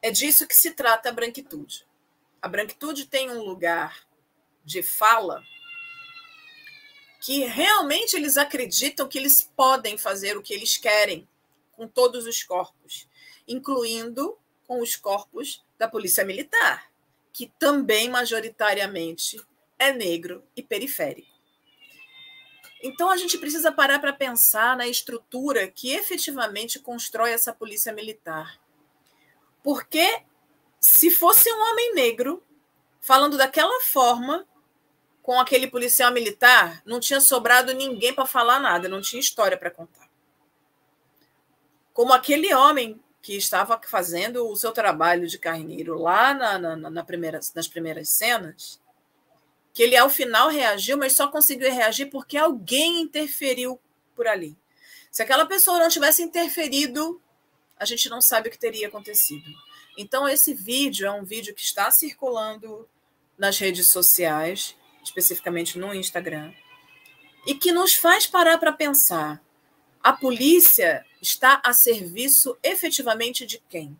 É 0.00 0.10
disso 0.10 0.46
que 0.46 0.56
se 0.56 0.70
trata 0.70 1.10
a 1.10 1.12
branquitude. 1.12 1.86
A 2.40 2.48
branquitude 2.48 3.04
tem 3.04 3.30
um 3.30 3.42
lugar 3.42 4.06
de 4.64 4.82
fala 4.82 5.42
que 7.20 7.44
realmente 7.44 8.16
eles 8.16 8.38
acreditam 8.38 9.06
que 9.06 9.18
eles 9.18 9.42
podem 9.54 9.98
fazer 9.98 10.38
o 10.38 10.42
que 10.42 10.54
eles 10.54 10.78
querem 10.78 11.28
com 11.72 11.86
todos 11.86 12.24
os 12.24 12.42
corpos, 12.42 13.06
incluindo 13.46 14.38
com 14.72 14.80
os 14.80 14.96
corpos 14.96 15.62
da 15.76 15.86
Polícia 15.86 16.24
Militar, 16.24 16.90
que 17.30 17.52
também 17.58 18.08
majoritariamente 18.08 19.38
é 19.78 19.92
negro 19.92 20.42
e 20.56 20.62
periférico. 20.62 21.28
Então 22.82 23.10
a 23.10 23.18
gente 23.18 23.36
precisa 23.36 23.70
parar 23.70 23.98
para 23.98 24.14
pensar 24.14 24.74
na 24.74 24.86
estrutura 24.86 25.68
que 25.68 25.92
efetivamente 25.92 26.78
constrói 26.78 27.32
essa 27.32 27.52
Polícia 27.52 27.92
Militar. 27.92 28.58
Porque 29.62 30.22
se 30.80 31.10
fosse 31.10 31.52
um 31.52 31.70
homem 31.70 31.94
negro 31.94 32.42
falando 32.98 33.36
daquela 33.36 33.78
forma, 33.82 34.48
com 35.22 35.38
aquele 35.38 35.66
policial 35.66 36.10
militar, 36.10 36.80
não 36.86 36.98
tinha 36.98 37.20
sobrado 37.20 37.74
ninguém 37.74 38.14
para 38.14 38.24
falar 38.24 38.58
nada, 38.58 38.88
não 38.88 39.02
tinha 39.02 39.20
história 39.20 39.58
para 39.58 39.70
contar. 39.70 40.08
Como 41.92 42.14
aquele 42.14 42.54
homem 42.54 42.98
que 43.22 43.36
estava 43.36 43.80
fazendo 43.86 44.46
o 44.48 44.56
seu 44.56 44.72
trabalho 44.72 45.26
de 45.26 45.38
carneiro 45.38 45.96
lá 45.96 46.34
na, 46.34 46.58
na, 46.58 46.90
na 46.90 47.04
primeira, 47.04 47.38
nas 47.54 47.68
primeiras 47.68 48.08
cenas, 48.10 48.80
que 49.72 49.82
ele 49.82 49.96
ao 49.96 50.10
final 50.10 50.48
reagiu, 50.48 50.98
mas 50.98 51.14
só 51.14 51.28
conseguiu 51.28 51.72
reagir 51.72 52.06
porque 52.10 52.36
alguém 52.36 53.00
interferiu 53.00 53.80
por 54.14 54.26
ali. 54.26 54.56
Se 55.10 55.22
aquela 55.22 55.46
pessoa 55.46 55.78
não 55.78 55.88
tivesse 55.88 56.22
interferido, 56.22 57.22
a 57.78 57.84
gente 57.84 58.10
não 58.10 58.20
sabe 58.20 58.48
o 58.48 58.50
que 58.50 58.58
teria 58.58 58.88
acontecido. 58.88 59.48
Então, 59.96 60.28
esse 60.28 60.52
vídeo 60.52 61.06
é 61.06 61.10
um 61.10 61.24
vídeo 61.24 61.54
que 61.54 61.62
está 61.62 61.90
circulando 61.90 62.88
nas 63.38 63.58
redes 63.58 63.88
sociais 63.88 64.74
especificamente 65.02 65.78
no 65.78 65.94
Instagram, 65.94 66.52
e 67.46 67.54
que 67.54 67.72
nos 67.72 67.94
faz 67.94 68.26
parar 68.26 68.58
para 68.58 68.72
pensar: 68.72 69.42
a 70.02 70.12
polícia 70.12 71.04
está 71.22 71.62
a 71.64 71.72
serviço 71.72 72.58
efetivamente 72.62 73.46
de 73.46 73.62
quem? 73.68 73.98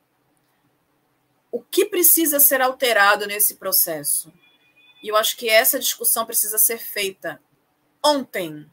O 1.53 1.63
que 1.63 1.85
precisa 1.85 2.41
ser 2.41 2.61
alterado 2.61 3.27
nesse 3.27 3.55
processo? 3.55 4.33
E 5.01 5.09
eu 5.09 5.17
acho 5.17 5.37
que 5.37 5.49
essa 5.49 5.79
discussão 5.79 6.27
precisa 6.27 6.59
ser 6.59 6.79
feita 6.79 7.41
ontem, 8.05 8.69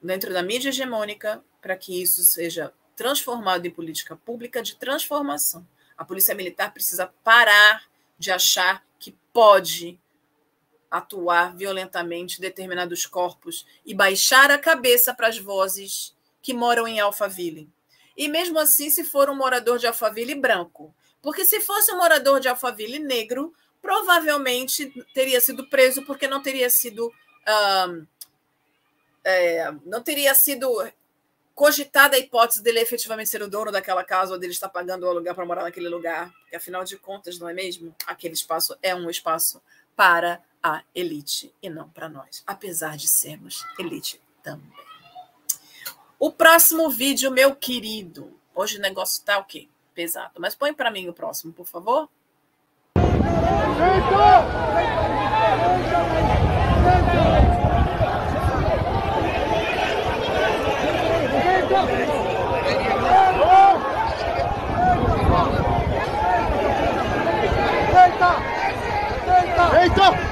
dentro 0.00 0.32
da 0.32 0.42
mídia 0.42 0.68
hegemônica, 0.68 1.42
para 1.60 1.76
que 1.76 2.00
isso 2.00 2.22
seja 2.22 2.72
transformado 2.94 3.66
em 3.66 3.70
política 3.70 4.14
pública 4.14 4.62
de 4.62 4.76
transformação. 4.76 5.66
A 5.96 6.04
polícia 6.04 6.34
militar 6.34 6.72
precisa 6.72 7.12
parar 7.24 7.88
de 8.16 8.30
achar 8.30 8.84
que 8.98 9.16
pode 9.32 9.98
atuar 10.90 11.56
violentamente 11.56 12.40
determinados 12.40 13.06
corpos 13.06 13.66
e 13.84 13.94
baixar 13.94 14.50
a 14.50 14.58
cabeça 14.58 15.12
para 15.12 15.28
as 15.28 15.38
vozes 15.38 16.16
que 16.48 16.54
moram 16.54 16.88
em 16.88 16.98
Alphaville. 16.98 17.68
E 18.16 18.26
mesmo 18.26 18.58
assim, 18.58 18.88
se 18.88 19.04
for 19.04 19.28
um 19.28 19.36
morador 19.36 19.78
de 19.78 19.86
Alphaville 19.86 20.34
branco. 20.34 20.94
Porque 21.20 21.44
se 21.44 21.60
fosse 21.60 21.92
um 21.92 21.98
morador 21.98 22.40
de 22.40 22.48
Alphaville 22.48 22.98
negro, 22.98 23.52
provavelmente 23.82 24.90
teria 25.12 25.42
sido 25.42 25.68
preso 25.68 26.06
porque 26.06 26.26
não 26.26 26.40
teria 26.40 26.70
sido. 26.70 27.12
é, 29.22 29.70
não 29.84 30.02
teria 30.02 30.34
sido 30.34 30.90
cogitada 31.54 32.16
a 32.16 32.18
hipótese 32.18 32.62
dele 32.62 32.80
efetivamente 32.80 33.28
ser 33.28 33.42
o 33.42 33.50
dono 33.50 33.70
daquela 33.70 34.02
casa 34.02 34.32
ou 34.32 34.38
dele 34.38 34.54
estar 34.54 34.70
pagando 34.70 35.04
o 35.04 35.10
aluguel 35.10 35.34
para 35.34 35.44
morar 35.44 35.64
naquele 35.64 35.90
lugar. 35.90 36.32
Porque, 36.32 36.56
afinal 36.56 36.82
de 36.82 36.96
contas, 36.96 37.38
não 37.38 37.46
é 37.46 37.52
mesmo? 37.52 37.94
Aquele 38.06 38.32
espaço 38.32 38.74
é 38.82 38.94
um 38.94 39.10
espaço 39.10 39.60
para 39.94 40.42
a 40.62 40.82
elite 40.94 41.54
e 41.62 41.68
não 41.68 41.90
para 41.90 42.08
nós, 42.08 42.42
apesar 42.46 42.96
de 42.96 43.06
sermos 43.06 43.66
elite 43.78 44.18
também. 44.42 44.87
O 46.20 46.32
próximo 46.32 46.90
vídeo, 46.90 47.30
meu 47.30 47.54
querido. 47.54 48.36
Hoje 48.52 48.76
o 48.76 48.80
negócio 48.80 49.24
tá 49.24 49.38
o 49.38 49.44
quê? 49.44 49.68
Pesado. 49.94 50.32
Mas 50.40 50.52
põe 50.52 50.74
para 50.74 50.90
mim 50.90 51.08
o 51.08 51.12
próximo, 51.12 51.52
por 51.52 51.64
favor. 51.64 52.08
Eita! 67.94 69.78
Eita! 69.80 70.27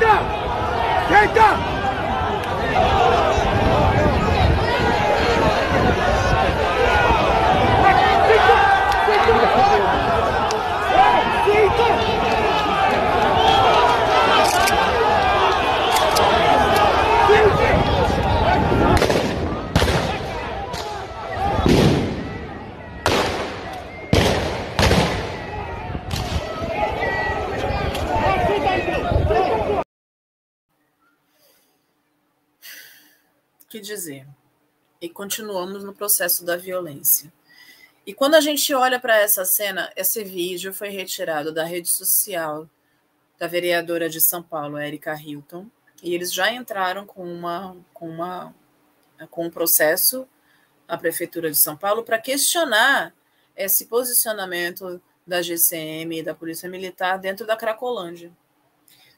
Take 0.00 0.08
down! 0.08 1.08
Take 1.10 1.34
down! 1.34 1.69
Que 33.70 33.80
dizer. 33.80 34.26
E 35.00 35.08
continuamos 35.08 35.84
no 35.84 35.94
processo 35.94 36.44
da 36.44 36.56
violência. 36.56 37.32
E 38.04 38.12
quando 38.12 38.34
a 38.34 38.40
gente 38.40 38.74
olha 38.74 38.98
para 38.98 39.16
essa 39.16 39.44
cena, 39.44 39.90
esse 39.96 40.24
vídeo 40.24 40.74
foi 40.74 40.88
retirado 40.88 41.54
da 41.54 41.64
rede 41.64 41.88
social 41.88 42.68
da 43.38 43.46
vereadora 43.46 44.10
de 44.10 44.20
São 44.20 44.42
Paulo, 44.42 44.76
Érica 44.76 45.14
Hilton, 45.14 45.66
e 46.02 46.14
eles 46.14 46.32
já 46.32 46.52
entraram 46.52 47.06
com 47.06 47.24
uma 47.24 47.76
com 47.94 48.08
uma 48.08 48.54
com 49.30 49.46
um 49.46 49.50
processo 49.50 50.26
à 50.88 50.98
prefeitura 50.98 51.50
de 51.50 51.56
São 51.56 51.76
Paulo 51.76 52.02
para 52.02 52.18
questionar 52.18 53.14
esse 53.56 53.86
posicionamento 53.86 55.00
da 55.26 55.40
GCM 55.40 56.18
e 56.18 56.22
da 56.22 56.34
Polícia 56.34 56.68
Militar 56.68 57.18
dentro 57.18 57.46
da 57.46 57.56
Cracolândia. 57.56 58.32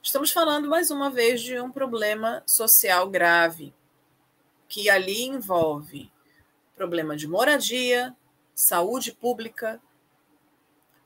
Estamos 0.03 0.31
falando 0.31 0.69
mais 0.69 0.91
uma 0.91 1.11
vez 1.11 1.41
de 1.41 1.59
um 1.59 1.71
problema 1.71 2.43
social 2.47 3.09
grave, 3.09 3.73
que 4.73 4.89
ali 4.89 5.25
envolve 5.25 6.11
problema 6.75 7.15
de 7.15 7.29
moradia, 7.29 8.17
saúde 8.55 9.13
pública, 9.13 9.79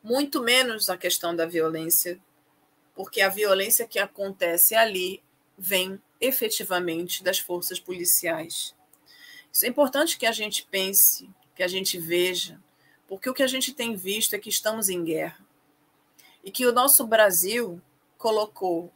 muito 0.01 0.41
menos 0.41 0.89
a 0.89 0.97
questão 0.97 1.35
da 1.35 1.47
violência, 1.47 2.23
porque 2.95 3.21
a 3.21 3.29
violência 3.29 3.85
que 3.85 3.99
acontece 3.99 4.77
ali 4.77 5.21
vem 5.59 6.01
efetivamente 6.21 7.25
das 7.25 7.41
forças 7.41 7.81
policiais. 7.81 8.73
Isso 9.53 9.67
é 9.67 9.69
importante 9.69 10.17
que 10.17 10.27
a 10.27 10.33
gente 10.33 10.65
pense, 10.71 11.29
que 11.53 11.65
a 11.65 11.69
gente 11.69 11.99
veja, 11.99 12.63
porque 13.09 13.29
o 13.29 13.35
que 13.35 13.43
a 13.43 13.49
gente 13.49 13.75
tem 13.75 13.97
visto 13.97 14.35
é 14.35 14.39
que 14.39 14.49
estamos 14.49 14.89
em 14.89 15.03
guerra 15.03 15.45
e 16.45 16.53
que 16.53 16.67
o 16.67 16.73
nosso 16.73 17.05
Brasil 17.05 17.83
colocou 18.17 18.93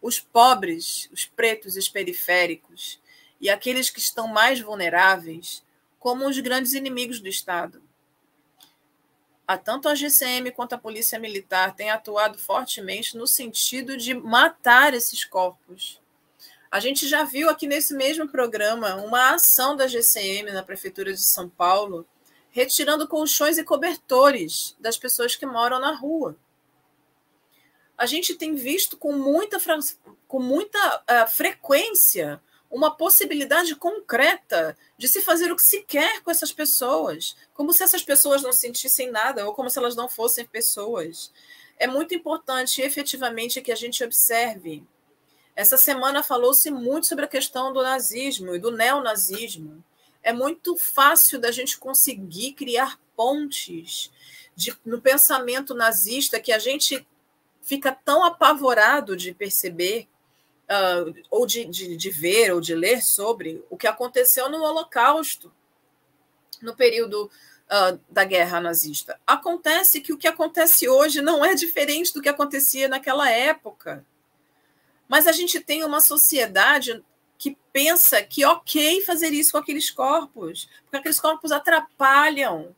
os 0.00 0.20
pobres, 0.20 1.08
os 1.12 1.24
pretos, 1.24 1.74
os 1.74 1.88
periféricos, 1.88 3.01
e 3.42 3.50
aqueles 3.50 3.90
que 3.90 3.98
estão 3.98 4.28
mais 4.28 4.60
vulneráveis 4.60 5.64
como 5.98 6.28
os 6.28 6.38
grandes 6.38 6.74
inimigos 6.74 7.20
do 7.20 7.28
Estado. 7.28 7.82
A 9.46 9.58
tanto 9.58 9.88
a 9.88 9.94
GCM 9.96 10.52
quanto 10.52 10.74
a 10.74 10.78
Polícia 10.78 11.18
Militar 11.18 11.74
têm 11.74 11.90
atuado 11.90 12.38
fortemente 12.38 13.16
no 13.16 13.26
sentido 13.26 13.96
de 13.96 14.14
matar 14.14 14.94
esses 14.94 15.24
corpos. 15.24 16.00
A 16.70 16.78
gente 16.78 17.06
já 17.08 17.24
viu 17.24 17.50
aqui 17.50 17.66
nesse 17.66 17.94
mesmo 17.94 18.28
programa 18.28 18.94
uma 18.94 19.34
ação 19.34 19.76
da 19.76 19.88
GCM 19.88 20.52
na 20.52 20.62
Prefeitura 20.62 21.12
de 21.12 21.20
São 21.20 21.48
Paulo, 21.48 22.06
retirando 22.50 23.08
colchões 23.08 23.58
e 23.58 23.64
cobertores 23.64 24.76
das 24.78 24.96
pessoas 24.96 25.34
que 25.34 25.44
moram 25.44 25.80
na 25.80 25.92
rua. 25.92 26.36
A 27.98 28.06
gente 28.06 28.34
tem 28.34 28.54
visto 28.54 28.96
com 28.96 29.12
muita, 29.12 29.58
com 30.28 30.38
muita 30.38 30.96
uh, 31.00 31.28
frequência 31.28 32.40
uma 32.72 32.96
possibilidade 32.96 33.76
concreta 33.76 34.74
de 34.96 35.06
se 35.06 35.20
fazer 35.20 35.52
o 35.52 35.56
que 35.56 35.62
se 35.62 35.82
quer 35.82 36.22
com 36.22 36.30
essas 36.30 36.50
pessoas, 36.50 37.36
como 37.52 37.70
se 37.70 37.82
essas 37.82 38.02
pessoas 38.02 38.42
não 38.42 38.50
sentissem 38.50 39.10
nada 39.10 39.46
ou 39.46 39.52
como 39.52 39.68
se 39.68 39.78
elas 39.78 39.94
não 39.94 40.08
fossem 40.08 40.46
pessoas. 40.46 41.30
É 41.78 41.86
muito 41.86 42.14
importante 42.14 42.80
efetivamente 42.80 43.60
que 43.60 43.70
a 43.70 43.76
gente 43.76 44.02
observe. 44.02 44.82
Essa 45.54 45.76
semana 45.76 46.22
falou-se 46.22 46.70
muito 46.70 47.06
sobre 47.06 47.26
a 47.26 47.28
questão 47.28 47.74
do 47.74 47.82
nazismo 47.82 48.54
e 48.54 48.58
do 48.58 48.70
neonazismo. 48.70 49.84
É 50.22 50.32
muito 50.32 50.74
fácil 50.78 51.38
da 51.38 51.50
gente 51.50 51.78
conseguir 51.78 52.54
criar 52.54 52.98
pontes 53.14 54.10
de, 54.56 54.74
no 54.82 54.98
pensamento 54.98 55.74
nazista 55.74 56.40
que 56.40 56.52
a 56.52 56.58
gente 56.58 57.06
fica 57.60 57.92
tão 57.92 58.24
apavorado 58.24 59.14
de 59.14 59.34
perceber 59.34 60.08
uh, 60.72 61.14
ou 61.30 61.46
de, 61.46 61.64
de, 61.66 61.96
de 61.96 62.10
ver 62.10 62.52
ou 62.52 62.60
de 62.60 62.74
ler 62.74 63.02
sobre 63.02 63.62
o 63.68 63.76
que 63.76 63.86
aconteceu 63.86 64.48
no 64.48 64.62
Holocausto, 64.62 65.52
no 66.60 66.74
período 66.74 67.24
uh, 67.24 68.00
da 68.08 68.24
guerra 68.24 68.60
nazista. 68.60 69.20
Acontece 69.26 70.00
que 70.00 70.12
o 70.12 70.18
que 70.18 70.28
acontece 70.28 70.88
hoje 70.88 71.20
não 71.20 71.44
é 71.44 71.54
diferente 71.54 72.14
do 72.14 72.22
que 72.22 72.28
acontecia 72.28 72.88
naquela 72.88 73.30
época. 73.30 74.04
Mas 75.08 75.26
a 75.26 75.32
gente 75.32 75.60
tem 75.60 75.84
uma 75.84 76.00
sociedade 76.00 77.04
que 77.36 77.58
pensa 77.72 78.22
que 78.22 78.44
ok 78.44 79.02
fazer 79.02 79.32
isso 79.32 79.52
com 79.52 79.58
aqueles 79.58 79.90
corpos, 79.90 80.68
porque 80.84 80.96
aqueles 80.96 81.20
corpos 81.20 81.52
atrapalham. 81.52 82.74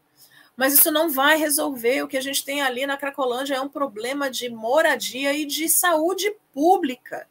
Mas 0.57 0.73
isso 0.73 0.91
não 0.91 1.11
vai 1.11 1.37
resolver. 1.37 2.03
O 2.03 2.09
que 2.09 2.17
a 2.17 2.21
gente 2.21 2.45
tem 2.45 2.63
ali 2.63 2.87
na 2.87 2.97
Cracolândia 2.97 3.57
é 3.57 3.61
um 3.61 3.69
problema 3.69 4.31
de 4.31 4.49
moradia 4.49 5.35
e 5.35 5.45
de 5.45 5.69
saúde 5.69 6.35
pública 6.53 7.29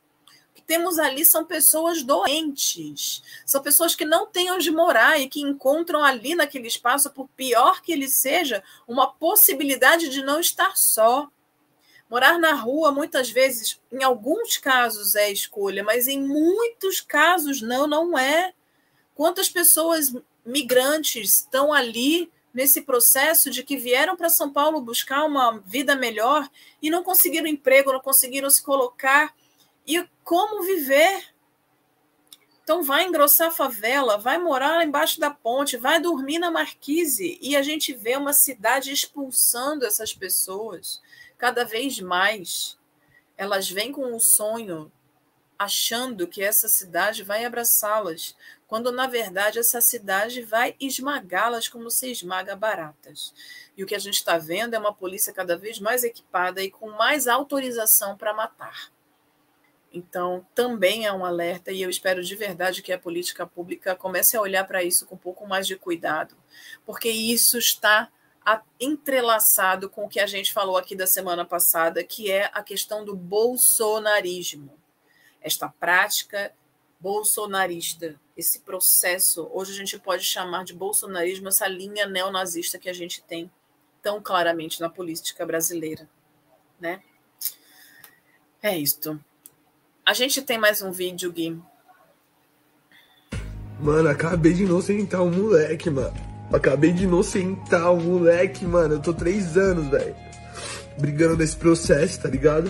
temos 0.66 1.00
ali 1.00 1.26
são 1.26 1.46
pessoas 1.46 2.04
doentes, 2.04 3.22
são 3.46 3.62
pessoas 3.62 3.96
que 3.96 4.06
não 4.06 4.26
têm 4.28 4.52
onde 4.52 4.72
morar 4.72 5.20
e 5.20 5.28
que 5.28 5.42
encontram 5.42 6.04
ali 6.04 6.36
naquele 6.36 6.68
espaço, 6.68 7.12
por 7.12 7.28
pior 7.30 7.82
que 7.82 7.92
ele 7.92 8.08
seja, 8.08 8.64
uma 8.88 9.12
possibilidade 9.12 10.10
de 10.10 10.22
não 10.22 10.40
estar 10.40 10.76
só. 10.76 11.28
Morar 12.10 12.38
na 12.38 12.54
rua, 12.54 12.92
muitas 12.92 13.30
vezes, 13.30 13.80
em 13.92 14.04
alguns 14.04 14.58
casos 14.58 15.16
é 15.16 15.32
escolha, 15.32 15.84
mas 15.84 16.08
em 16.08 16.22
muitos 16.22 17.02
casos 17.02 17.62
não, 17.62 17.88
não 17.88 18.18
é. 18.18 18.54
Quantas 19.16 19.50
pessoas 19.50 20.14
migrantes 20.46 21.40
estão 21.40 21.74
ali 21.74 22.32
nesse 22.54 22.82
processo 22.82 23.50
de 23.50 23.64
que 23.64 23.76
vieram 23.76 24.16
para 24.16 24.30
São 24.30 24.52
Paulo 24.52 24.80
buscar 24.80 25.24
uma 25.24 25.58
vida 25.66 25.96
melhor 25.96 26.48
e 26.82 26.90
não 26.90 27.04
conseguiram 27.04 27.48
emprego, 27.48 27.92
não 27.92 28.00
conseguiram 28.00 28.50
se 28.50 28.62
colocar 28.62 29.34
e 29.86 30.08
como 30.24 30.64
viver. 30.64 31.34
Então 32.64 32.82
vai 32.82 33.04
engrossar 33.04 33.50
a 33.50 33.52
favela, 33.52 34.18
vai 34.18 34.38
morar 34.38 34.86
embaixo 34.86 35.20
da 35.20 35.30
ponte, 35.30 35.76
vai 35.76 36.00
dormir 36.00 36.40
na 36.40 36.50
marquise 36.50 37.38
e 37.42 37.56
a 37.58 37.62
gente 37.62 37.94
vê 37.94 38.16
uma 38.16 38.32
cidade 38.32 38.92
expulsando 38.92 39.86
essas 39.86 40.14
pessoas 40.14 41.02
cada 41.38 41.66
vez 41.66 42.00
mais. 42.00 42.78
Elas 43.36 43.70
vêm 43.70 43.92
com 43.92 44.06
um 44.06 44.20
sonho 44.20 44.90
achando 45.60 46.26
que 46.26 46.42
essa 46.42 46.70
cidade 46.70 47.22
vai 47.22 47.44
abraçá-las, 47.44 48.36
quando 48.66 48.92
na 48.92 49.08
verdade 49.08 49.60
essa 49.60 49.82
cidade 49.82 50.42
vai 50.42 50.76
esmagá-las 50.80 51.68
como 51.68 51.92
se 51.92 52.10
esmaga 52.12 52.56
baratas. 52.56 53.34
E 53.76 53.84
o 53.84 53.88
que 53.88 53.96
a 53.96 54.00
gente 54.00 54.16
está 54.16 54.38
vendo 54.38 54.74
é 54.74 54.80
uma 54.80 54.94
polícia 54.94 55.34
cada 55.34 55.58
vez 55.58 55.80
mais 55.80 56.04
equipada 56.04 56.62
e 56.64 56.72
com 56.72 56.92
mais 56.92 57.28
autorização 57.28 58.16
para 58.18 58.34
matar. 58.34 58.93
Então, 59.94 60.44
também 60.56 61.06
é 61.06 61.14
um 61.14 61.24
alerta, 61.24 61.72
e 61.72 61.84
eu 61.84 61.90
espero 61.90 62.24
de 62.24 62.36
verdade 62.36 62.82
que 62.82 62.92
a 62.92 62.98
política 62.98 63.46
pública 63.46 63.96
comece 63.96 64.36
a 64.36 64.42
olhar 64.42 64.66
para 64.66 64.84
isso 64.84 65.06
com 65.06 65.14
um 65.14 65.20
pouco 65.20 65.48
mais 65.48 65.68
de 65.68 65.76
cuidado, 65.76 66.36
porque 66.84 67.10
isso 67.10 67.60
está 67.60 68.12
entrelaçado 68.80 69.88
com 69.88 70.06
o 70.06 70.10
que 70.10 70.20
a 70.20 70.26
gente 70.26 70.52
falou 70.52 70.78
aqui 70.78 70.96
da 70.96 71.06
semana 71.06 71.46
passada, 71.46 72.04
que 72.04 72.32
é 72.32 72.50
a 72.54 72.64
questão 72.64 73.06
do 73.06 73.16
bolsonarismo. 73.16 74.78
Esta 75.40 75.70
prática 75.70 76.52
bolsonarista, 77.00 78.20
esse 78.36 78.62
processo, 78.62 79.48
hoje 79.54 79.74
a 79.74 79.76
gente 79.76 80.00
pode 80.00 80.24
chamar 80.24 80.64
de 80.64 80.74
bolsonarismo 80.74 81.50
essa 81.50 81.68
linha 81.68 82.08
neonazista 82.08 82.80
que 82.80 82.90
a 82.90 82.94
gente 82.94 83.22
tem 83.24 83.52
tão 84.02 84.22
claramente 84.22 84.82
na 84.82 84.90
política 84.90 85.46
brasileira, 85.46 86.10
né? 86.80 87.04
É 88.62 88.78
isto. 88.78 89.24
A 90.06 90.14
gente 90.14 90.42
tem 90.42 90.58
mais 90.58 90.82
um 90.82 90.92
vídeo, 90.92 91.32
Gui. 91.32 91.58
Mano, 93.80 94.10
acabei 94.10 94.52
de 94.52 94.64
inocentar 94.64 95.22
o 95.22 95.28
um 95.28 95.32
moleque, 95.32 95.90
mano. 95.90 96.14
Acabei 96.52 96.92
de 96.92 97.06
inocentar 97.06 97.90
o 97.90 97.98
um 97.98 98.02
moleque, 98.02 98.66
mano. 98.66 98.96
Eu 98.96 99.00
tô 99.00 99.14
três 99.14 99.56
anos, 99.56 99.88
velho. 99.88 100.14
Brigando 101.00 101.38
nesse 101.38 101.56
processo, 101.56 102.22
tá 102.22 102.28
ligado? 102.28 102.70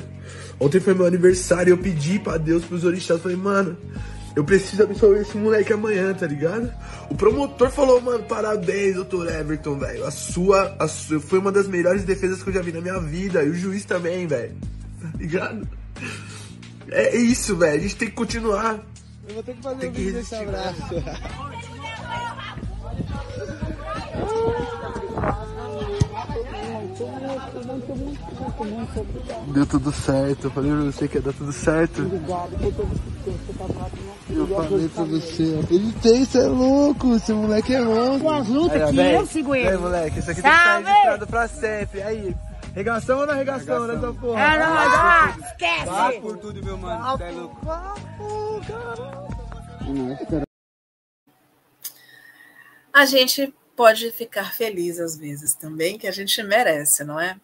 Ontem 0.59 0.79
foi 0.79 0.93
meu 0.93 1.07
aniversário 1.07 1.71
e 1.71 1.73
eu 1.73 1.77
pedi 1.77 2.19
pra 2.19 2.37
Deus, 2.37 2.63
pros 2.65 2.83
orixás. 2.83 3.19
Falei, 3.19 3.35
mano, 3.35 3.75
eu 4.35 4.43
preciso 4.43 4.83
absolver 4.83 5.23
esse 5.23 5.35
moleque 5.35 5.73
amanhã, 5.73 6.13
tá 6.13 6.27
ligado? 6.27 6.71
O 7.09 7.15
promotor 7.15 7.71
falou, 7.71 7.99
mano, 7.99 8.23
parabéns, 8.25 8.93
doutor 8.93 9.27
Everton, 9.27 9.79
velho. 9.79 10.05
A 10.05 10.11
sua, 10.11 10.75
a 10.77 10.87
sua 10.87 11.19
foi 11.19 11.39
uma 11.39 11.51
das 11.51 11.67
melhores 11.67 12.03
defesas 12.03 12.43
que 12.43 12.49
eu 12.49 12.53
já 12.53 12.61
vi 12.61 12.71
na 12.71 12.79
minha 12.79 12.99
vida. 12.99 13.43
E 13.43 13.49
o 13.49 13.55
juiz 13.55 13.85
também, 13.85 14.27
velho. 14.27 14.55
Tá 15.03 15.17
ligado? 15.17 15.67
É 16.91 17.15
isso, 17.15 17.55
velho. 17.55 17.75
A 17.75 17.81
gente 17.81 17.95
tem 17.95 18.07
que 18.09 18.15
continuar. 18.15 18.79
Eu 19.27 19.35
vou 19.35 19.43
ter 19.43 19.55
que 19.55 19.61
fazer 19.61 19.79
Tem 19.79 19.89
um 19.89 19.93
que 19.93 20.01
vídeo 20.01 20.13
desse 20.19 20.35
resistir, 20.35 20.55
abraço. 20.55 21.03
Deu 29.47 29.65
tudo 29.65 29.91
certo. 29.91 30.45
Eu 30.45 30.51
falei 30.51 30.71
pra 30.71 30.81
você 30.81 31.07
que 31.07 31.17
ia 31.17 31.21
dar 31.21 31.33
tudo 31.33 31.51
certo. 31.51 32.01
Eu 34.29 34.47
falei 34.47 34.89
pra 34.89 35.03
você. 35.03 35.59
Acreditei, 35.63 36.25
você 36.25 36.37
é 36.39 36.47
louco. 36.47 37.15
Esse 37.15 37.33
moleque 37.33 37.73
é 37.73 37.81
louco. 37.81 38.29
as 38.29 38.47
lutas 38.47 38.91
que 38.91 38.99
eu 38.99 39.25
sigo 39.25 39.55
ele. 39.55 39.69
Aí, 39.69 39.77
moleque, 39.77 40.19
isso 40.19 40.31
aqui 40.31 40.41
tem 40.41 40.51
que 40.51 40.57
ficar 40.57 40.73
Salve! 40.73 40.89
registrado 40.89 41.27
pra 41.27 41.47
sempre. 41.47 42.01
Aí, 42.01 42.35
regação 42.73 43.19
ou 43.19 43.27
não 43.27 43.35
regação 43.35 43.87
nessa 43.87 44.13
porra? 44.13 44.41
É 44.41 44.57
nóis, 44.57 44.93
ó, 44.93 45.47
esquece! 45.47 45.85
Vai 45.85 46.19
por 46.19 46.37
tudo, 46.37 46.63
meu 46.63 46.77
mano. 46.77 47.23
É 47.23 47.31
louco. 47.31 47.57
A 52.91 53.05
gente 53.05 53.53
pode 53.75 54.11
ficar 54.11 54.53
feliz 54.53 54.99
às 54.99 55.17
vezes 55.17 55.55
também, 55.55 55.97
que 55.97 56.07
a 56.07 56.11
gente 56.11 56.41
merece, 56.43 57.03
não 57.03 57.19
é? 57.19 57.39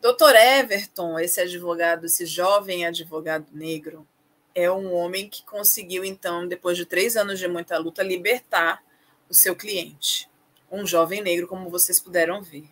Doutor 0.00 0.34
Everton, 0.34 1.18
esse 1.18 1.40
advogado, 1.40 2.06
esse 2.06 2.26
jovem 2.26 2.84
advogado 2.84 3.46
negro, 3.52 4.06
é 4.54 4.70
um 4.70 4.92
homem 4.92 5.28
que 5.28 5.44
conseguiu, 5.44 6.04
então, 6.04 6.46
depois 6.46 6.76
de 6.76 6.84
três 6.84 7.16
anos 7.16 7.38
de 7.38 7.48
muita 7.48 7.78
luta, 7.78 8.02
libertar 8.02 8.82
o 9.28 9.34
seu 9.34 9.56
cliente. 9.56 10.28
Um 10.70 10.86
jovem 10.86 11.22
negro, 11.22 11.48
como 11.48 11.70
vocês 11.70 11.98
puderam 11.98 12.42
ver. 12.42 12.68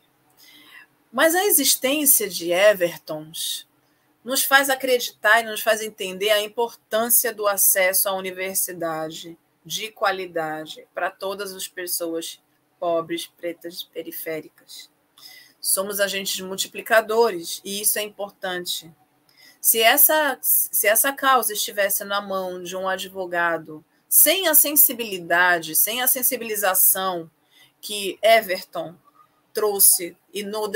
Mas 1.12 1.34
a 1.34 1.44
existência 1.44 2.26
de 2.26 2.50
Evertons 2.50 3.68
nos 4.24 4.44
faz 4.44 4.70
acreditar 4.70 5.40
e 5.42 5.44
nos 5.44 5.60
faz 5.60 5.82
entender 5.82 6.30
a 6.30 6.40
importância 6.40 7.34
do 7.34 7.46
acesso 7.46 8.08
à 8.08 8.14
universidade 8.14 9.36
de 9.64 9.90
qualidade 9.90 10.86
para 10.94 11.10
todas 11.10 11.52
as 11.52 11.68
pessoas 11.68 12.40
pobres, 12.80 13.26
pretas, 13.26 13.82
periféricas. 13.82 14.90
Somos 15.60 16.00
agentes 16.00 16.40
multiplicadores 16.40 17.60
e 17.64 17.82
isso 17.82 17.98
é 17.98 18.02
importante. 18.02 18.90
Se 19.60 19.80
essa, 19.80 20.38
se 20.40 20.88
essa 20.88 21.12
causa 21.12 21.52
estivesse 21.52 22.04
na 22.04 22.20
mão 22.20 22.62
de 22.62 22.74
um 22.74 22.88
advogado 22.88 23.84
sem 24.08 24.48
a 24.48 24.54
sensibilidade, 24.54 25.76
sem 25.76 26.02
a 26.02 26.08
sensibilização 26.08 27.30
que 27.80 28.18
Everton 28.22 28.96
trouxe 29.52 30.16
e, 30.32 30.42
no, 30.42 30.70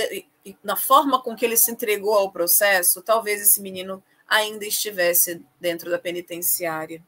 e 0.44 0.56
na 0.62 0.76
forma 0.76 1.20
com 1.22 1.34
que 1.34 1.44
ele 1.44 1.56
se 1.56 1.70
entregou 1.70 2.14
ao 2.14 2.30
processo, 2.30 3.02
talvez 3.02 3.40
esse 3.40 3.60
menino 3.60 4.02
ainda 4.28 4.64
estivesse 4.66 5.42
dentro 5.60 5.90
da 5.90 5.98
penitenciária. 5.98 7.02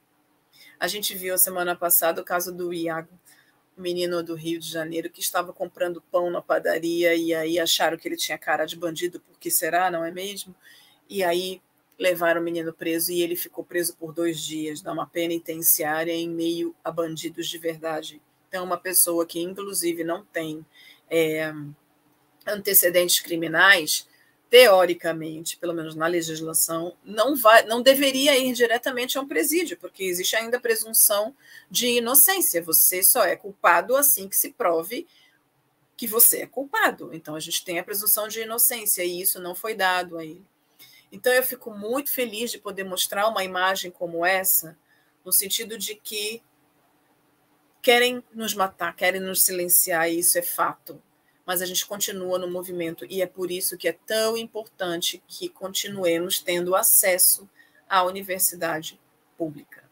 A 0.79 0.87
gente 0.87 1.15
viu 1.15 1.35
a 1.35 1.39
semana 1.39 1.75
passada 1.75 2.21
o 2.21 2.25
caso 2.25 2.53
do 2.53 2.73
Iago, 2.73 3.09
um 3.77 3.83
menino 3.83 4.23
do 4.23 4.35
Rio 4.35 4.59
de 4.59 4.71
Janeiro 4.71 5.11
que 5.11 5.21
estava 5.21 5.53
comprando 5.53 6.03
pão 6.11 6.31
na 6.31 6.41
padaria 6.41 7.15
e 7.15 7.35
aí 7.35 7.59
acharam 7.59 7.97
que 7.97 8.07
ele 8.07 8.17
tinha 8.17 8.39
cara 8.39 8.65
de 8.65 8.77
bandido, 8.77 9.21
porque 9.21 9.51
será, 9.51 9.91
não 9.91 10.05
é 10.05 10.11
mesmo? 10.11 10.55
E 11.09 11.25
aí 11.25 11.61
levaram 11.99 12.41
o 12.41 12.45
menino 12.45 12.73
preso 12.73 13.11
e 13.11 13.23
ele 13.23 13.35
ficou 13.35 13.65
preso 13.65 13.97
por 13.97 14.13
dois 14.13 14.41
dias 14.41 14.83
numa 14.83 15.07
penitenciária 15.07 16.13
em 16.13 16.29
meio 16.29 16.75
a 16.85 16.93
bandidos 16.93 17.49
de 17.49 17.59
verdade. 17.59 18.21
Então, 18.49 18.65
uma 18.65 18.79
pessoa 18.79 19.27
que, 19.27 19.41
inclusive, 19.41 20.05
não 20.05 20.25
tem 20.25 20.65
é, 21.11 21.53
antecedentes 22.47 23.21
criminais, 23.21 24.07
teoricamente, 24.51 25.57
pelo 25.59 25.75
menos 25.75 25.95
na 25.95 26.07
legislação, 26.07 26.97
não 27.05 27.37
vai, 27.37 27.65
não 27.65 27.83
deveria 27.83 28.37
ir 28.37 28.53
diretamente 28.53 29.19
a 29.19 29.21
um 29.21 29.29
presídio, 29.29 29.77
porque 29.77 30.05
existe 30.05 30.37
ainda 30.37 30.57
a 30.57 30.61
presunção 30.61 31.35
de 31.71 31.99
inocência. 31.99 32.63
Você 32.63 33.03
só 33.03 33.25
é 33.25 33.37
culpado 33.37 33.95
assim 33.95 34.29
que 34.29 34.37
se 34.37 34.53
prove 34.53 35.07
que 35.97 36.07
você 36.07 36.43
é 36.43 36.47
culpado. 36.47 37.11
Então 37.13 37.35
a 37.35 37.41
gente 37.41 37.65
tem 37.65 37.79
a 37.79 37.85
presunção 37.85 38.29
de 38.29 38.41
inocência 38.41 39.05
e 39.05 39.21
isso 39.21 39.41
não 39.41 39.55
foi 39.55 39.75
dado 39.75 40.17
a 40.17 40.25
ele. 40.25 40.47
Então 41.11 41.33
eu 41.33 41.43
fico 41.43 41.71
muito 41.71 42.11
feliz 42.11 42.51
de 42.51 42.59
poder 42.59 42.85
mostrar 42.85 43.29
uma 43.29 43.45
imagem 43.45 43.91
como 43.91 44.25
essa, 44.25 44.79
no 45.25 45.33
sentido 45.33 45.77
de 45.77 45.95
que 45.95 46.43
querem 47.83 48.23
nos 48.33 48.55
matar, 48.55 48.95
querem 48.95 49.21
nos 49.21 49.43
silenciar, 49.43 50.09
e 50.09 50.19
isso 50.19 50.39
é 50.39 50.43
fato 50.43 51.01
mas 51.49 51.63
a 51.63 51.67
gente 51.67 51.87
continua 51.87 52.39
no 52.39 52.47
movimento 52.47 53.07
e 53.09 53.23
é 53.23 53.27
por 53.27 53.51
isso 53.51 53.79
que 53.79 53.89
é 53.89 53.97
tão 54.07 54.37
importante 54.37 55.23
que 55.27 55.49
continuemos 55.49 56.41
tendo 56.41 56.77
acesso 56.77 57.49
à 57.89 58.03
universidade 58.03 59.01
pública. 59.35 59.83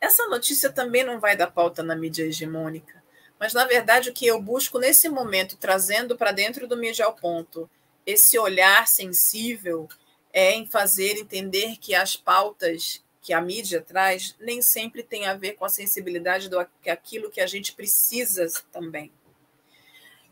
Essa 0.00 0.26
notícia 0.26 0.72
também 0.72 1.04
não 1.04 1.20
vai 1.20 1.36
dar 1.36 1.48
pauta 1.48 1.82
na 1.82 1.94
mídia 1.94 2.24
hegemônica, 2.24 3.04
mas 3.38 3.52
na 3.52 3.66
verdade 3.66 4.08
o 4.08 4.12
que 4.14 4.26
eu 4.26 4.40
busco 4.40 4.78
nesse 4.78 5.06
momento, 5.10 5.58
trazendo 5.58 6.16
para 6.16 6.32
dentro 6.32 6.66
do 6.66 6.78
Mídia 6.78 7.04
ao 7.04 7.12
Ponto, 7.12 7.68
esse 8.06 8.38
olhar 8.38 8.88
sensível 8.88 9.86
é 10.32 10.52
em 10.52 10.64
fazer 10.64 11.18
entender 11.18 11.76
que 11.76 11.94
as 11.94 12.16
pautas 12.16 13.04
que 13.26 13.32
a 13.32 13.40
mídia 13.40 13.82
traz 13.82 14.36
nem 14.38 14.62
sempre 14.62 15.02
tem 15.02 15.26
a 15.26 15.34
ver 15.34 15.54
com 15.54 15.64
a 15.64 15.68
sensibilidade 15.68 16.48
do 16.48 16.60
aquilo 16.60 17.28
que 17.28 17.40
a 17.40 17.46
gente 17.48 17.72
precisa 17.72 18.46
também. 18.70 19.10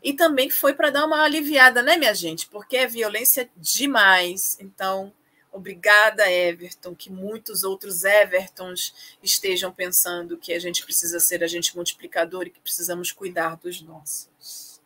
E 0.01 0.13
também 0.13 0.49
foi 0.49 0.73
para 0.73 0.91
dar 0.91 1.03
uma 1.03 1.21
aliviada, 1.21 1.83
né, 1.83 1.97
minha 1.97 2.13
gente? 2.13 2.47
Porque 2.47 2.77
é 2.77 2.87
violência 2.87 3.49
demais. 3.57 4.55
Então, 4.61 5.13
obrigada, 5.51 6.31
Everton, 6.31 6.95
que 6.95 7.11
muitos 7.11 7.65
outros 7.65 8.05
Evertons 8.05 9.17
estejam 9.21 9.73
pensando 9.73 10.37
que 10.37 10.53
a 10.53 10.59
gente 10.59 10.81
precisa 10.81 11.19
ser 11.19 11.43
agente 11.43 11.75
multiplicador 11.75 12.47
e 12.47 12.49
que 12.49 12.61
precisamos 12.61 13.11
cuidar 13.11 13.57
dos 13.57 13.81
nossos. 13.81 14.79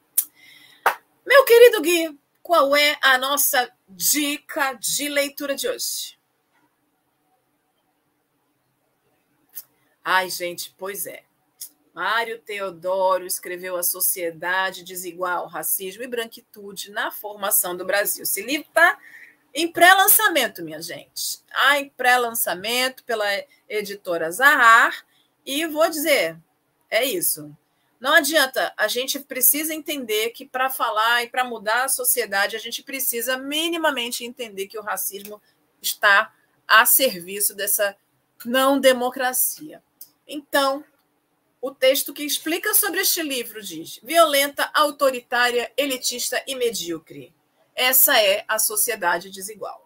Meu 1.24 1.45
querido 1.45 1.80
Gui, 1.84 2.19
qual 2.41 2.76
é 2.76 2.98
a 3.04 3.19
nossa 3.19 3.72
dica 3.88 4.74
de 4.74 5.08
leitura 5.10 5.54
de 5.54 5.67
hoje? 5.67 6.18
Ai, 10.12 10.28
gente, 10.28 10.74
pois 10.76 11.06
é. 11.06 11.22
Mário 11.93 12.39
Teodoro 12.39 13.28
escreveu 13.28 13.78
A 13.78 13.84
Sociedade 13.84 14.84
Desigual, 14.84 15.45
Racismo 15.45 16.02
e 16.02 16.08
Branquitude 16.08 16.89
na 16.89 17.12
Formação 17.12 17.78
do 17.78 17.86
Brasil. 17.86 18.24
Esse 18.24 18.41
livro 18.41 18.67
está 18.67 18.98
em 19.54 19.72
pré-lançamento, 19.72 20.63
minha 20.63 20.82
gente. 20.82 21.13
Está 21.15 21.80
em 21.80 21.89
pré-lançamento 21.89 23.04
pela 23.04 23.24
editora 23.69 24.32
Zahar. 24.32 25.06
E 25.45 25.67
vou 25.67 25.88
dizer, 25.88 26.39
é 26.89 27.06
isso. 27.06 27.56
Não 28.00 28.15
adianta, 28.15 28.74
a 28.76 28.88
gente 28.88 29.19
precisa 29.19 29.76
entender 29.76 30.32
que 30.32 30.43
para 30.43 30.72
falar 30.72 31.24
e 31.24 31.30
para 31.30 31.43
mudar 31.43 31.84
a 31.84 31.88
sociedade, 31.88 32.56
a 32.56 32.60
gente 32.60 32.82
precisa 32.82 33.38
minimamente 33.38 34.26
entender 34.26 34.65
que 34.65 34.80
o 34.80 34.84
racismo 34.84 35.39
está 35.80 36.34
a 36.67 36.84
serviço 36.84 37.54
dessa 37.54 37.95
não 38.43 38.80
democracia. 38.80 39.84
Então, 40.32 40.86
o 41.60 41.72
texto 41.72 42.13
que 42.13 42.24
explica 42.24 42.76
sobre 42.76 43.02
este 43.02 43.24
livro 43.24 43.63
diz: 43.63 44.00
violenta, 44.04 44.70
autoritária, 44.76 45.72
elitista 45.76 46.42
e 46.46 46.54
medíocre. 46.54 47.34
Essa 47.76 48.22
é 48.22 48.46
a 48.48 48.60
sociedade 48.60 49.32
desigual. 49.32 49.84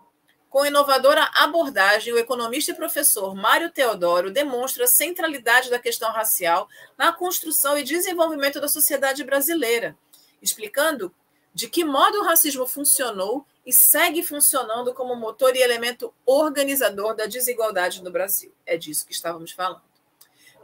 Com 0.50 0.66
inovadora 0.66 1.32
abordagem, 1.34 2.14
o 2.14 2.18
economista 2.18 2.72
e 2.72 2.76
professor 2.76 3.34
Mário 3.34 3.72
Teodoro 3.72 4.30
demonstra 4.30 4.84
a 4.84 4.88
centralidade 4.88 5.70
da 5.70 5.80
questão 5.80 6.12
racial 6.12 6.68
na 6.98 7.14
construção 7.14 7.78
e 7.78 7.84
desenvolvimento 7.84 8.60
da 8.60 8.68
sociedade 8.68 9.24
brasileira, 9.24 9.98
explicando 10.42 11.16
de 11.54 11.70
que 11.70 11.86
modo 11.86 12.20
o 12.20 12.24
racismo 12.24 12.68
funcionou 12.68 13.46
e 13.66 13.72
segue 13.72 14.22
funcionando 14.22 14.94
como 14.94 15.16
motor 15.16 15.56
e 15.56 15.62
elemento 15.62 16.14
organizador 16.26 17.16
da 17.16 17.28
desigualdade 17.28 18.04
no 18.04 18.12
Brasil. 18.12 18.54
É 18.66 18.76
disso 18.76 19.08
que 19.08 19.14
estávamos 19.14 19.52
falando. 19.52 19.93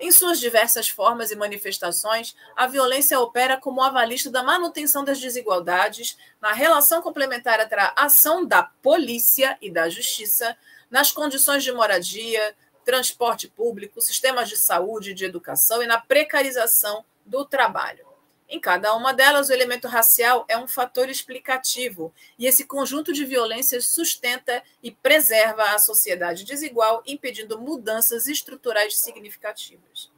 Em 0.02 0.14
suas 0.14 0.40
diversas 0.40 0.88
formas 0.88 1.30
e 1.30 1.36
manifestações, 1.36 2.34
a 2.56 2.66
violência 2.68 3.20
opera 3.20 3.58
como 3.58 3.82
avalista 3.82 4.32
da 4.32 4.42
manutenção 4.42 5.04
das 5.04 5.20
desigualdades, 5.20 6.18
na 6.40 6.54
relação 6.54 7.02
complementar 7.02 7.60
entre 7.60 7.82
a 7.82 7.94
ação 7.98 8.46
da 8.46 8.64
polícia 8.64 9.58
e 9.62 9.70
da 9.70 9.90
justiça, 9.90 10.56
nas 10.90 11.12
condições 11.12 11.66
de 11.66 11.74
moradia, 11.74 12.56
transporte 12.86 13.50
público, 13.50 14.00
sistemas 14.00 14.48
de 14.48 14.56
saúde 14.56 15.12
e 15.12 15.14
de 15.14 15.26
educação 15.26 15.84
e 15.84 15.88
na 15.88 16.00
precarização 16.00 17.04
do 17.26 17.44
trabalho. 17.44 18.09
Em 18.52 18.60
cada 18.60 18.96
uma 18.96 19.14
delas, 19.14 19.50
o 19.50 19.54
elemento 19.54 19.88
racial 19.88 20.44
é 20.48 20.58
um 20.58 20.68
fator 20.68 21.08
explicativo, 21.08 22.12
e 22.38 22.48
esse 22.48 22.66
conjunto 22.66 23.14
de 23.14 23.24
violências 23.24 23.90
sustenta 23.90 24.64
e 24.82 24.90
preserva 24.90 25.66
a 25.66 25.78
sociedade 25.78 26.44
desigual, 26.44 27.04
impedindo 27.06 27.62
mudanças 27.62 28.26
estruturais 28.26 28.98
significativas. 28.98 30.10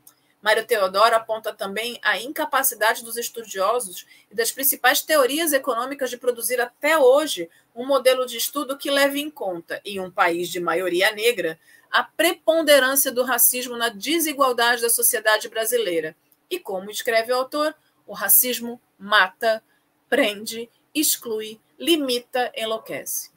Mário 0.41 0.65
Teodoro 0.65 1.13
aponta 1.13 1.53
também 1.53 1.99
a 2.01 2.17
incapacidade 2.19 3.03
dos 3.03 3.17
estudiosos 3.17 4.07
e 4.31 4.33
das 4.33 4.49
principais 4.49 5.01
teorias 5.01 5.51
econômicas 5.51 6.09
de 6.09 6.17
produzir 6.17 6.59
até 6.61 6.97
hoje 6.97 7.49
um 7.75 7.85
modelo 7.85 8.25
de 8.25 8.37
estudo 8.37 8.77
que 8.77 8.89
leve 8.89 9.19
em 9.19 9.29
conta, 9.29 9.81
em 9.83 9.99
um 9.99 10.09
país 10.09 10.47
de 10.47 10.61
maioria 10.61 11.11
negra, 11.11 11.59
a 11.91 12.01
preponderância 12.01 13.11
do 13.11 13.23
racismo 13.23 13.75
na 13.75 13.89
desigualdade 13.89 14.81
da 14.81 14.89
sociedade 14.89 15.49
brasileira. 15.49 16.15
E 16.49 16.57
como 16.57 16.89
escreve 16.89 17.31
o 17.33 17.35
autor, 17.35 17.75
o 18.11 18.13
racismo 18.13 18.77
mata, 18.99 19.63
prende, 20.09 20.69
exclui, 20.93 21.61
limita, 21.79 22.51
enlouquece. 22.57 23.31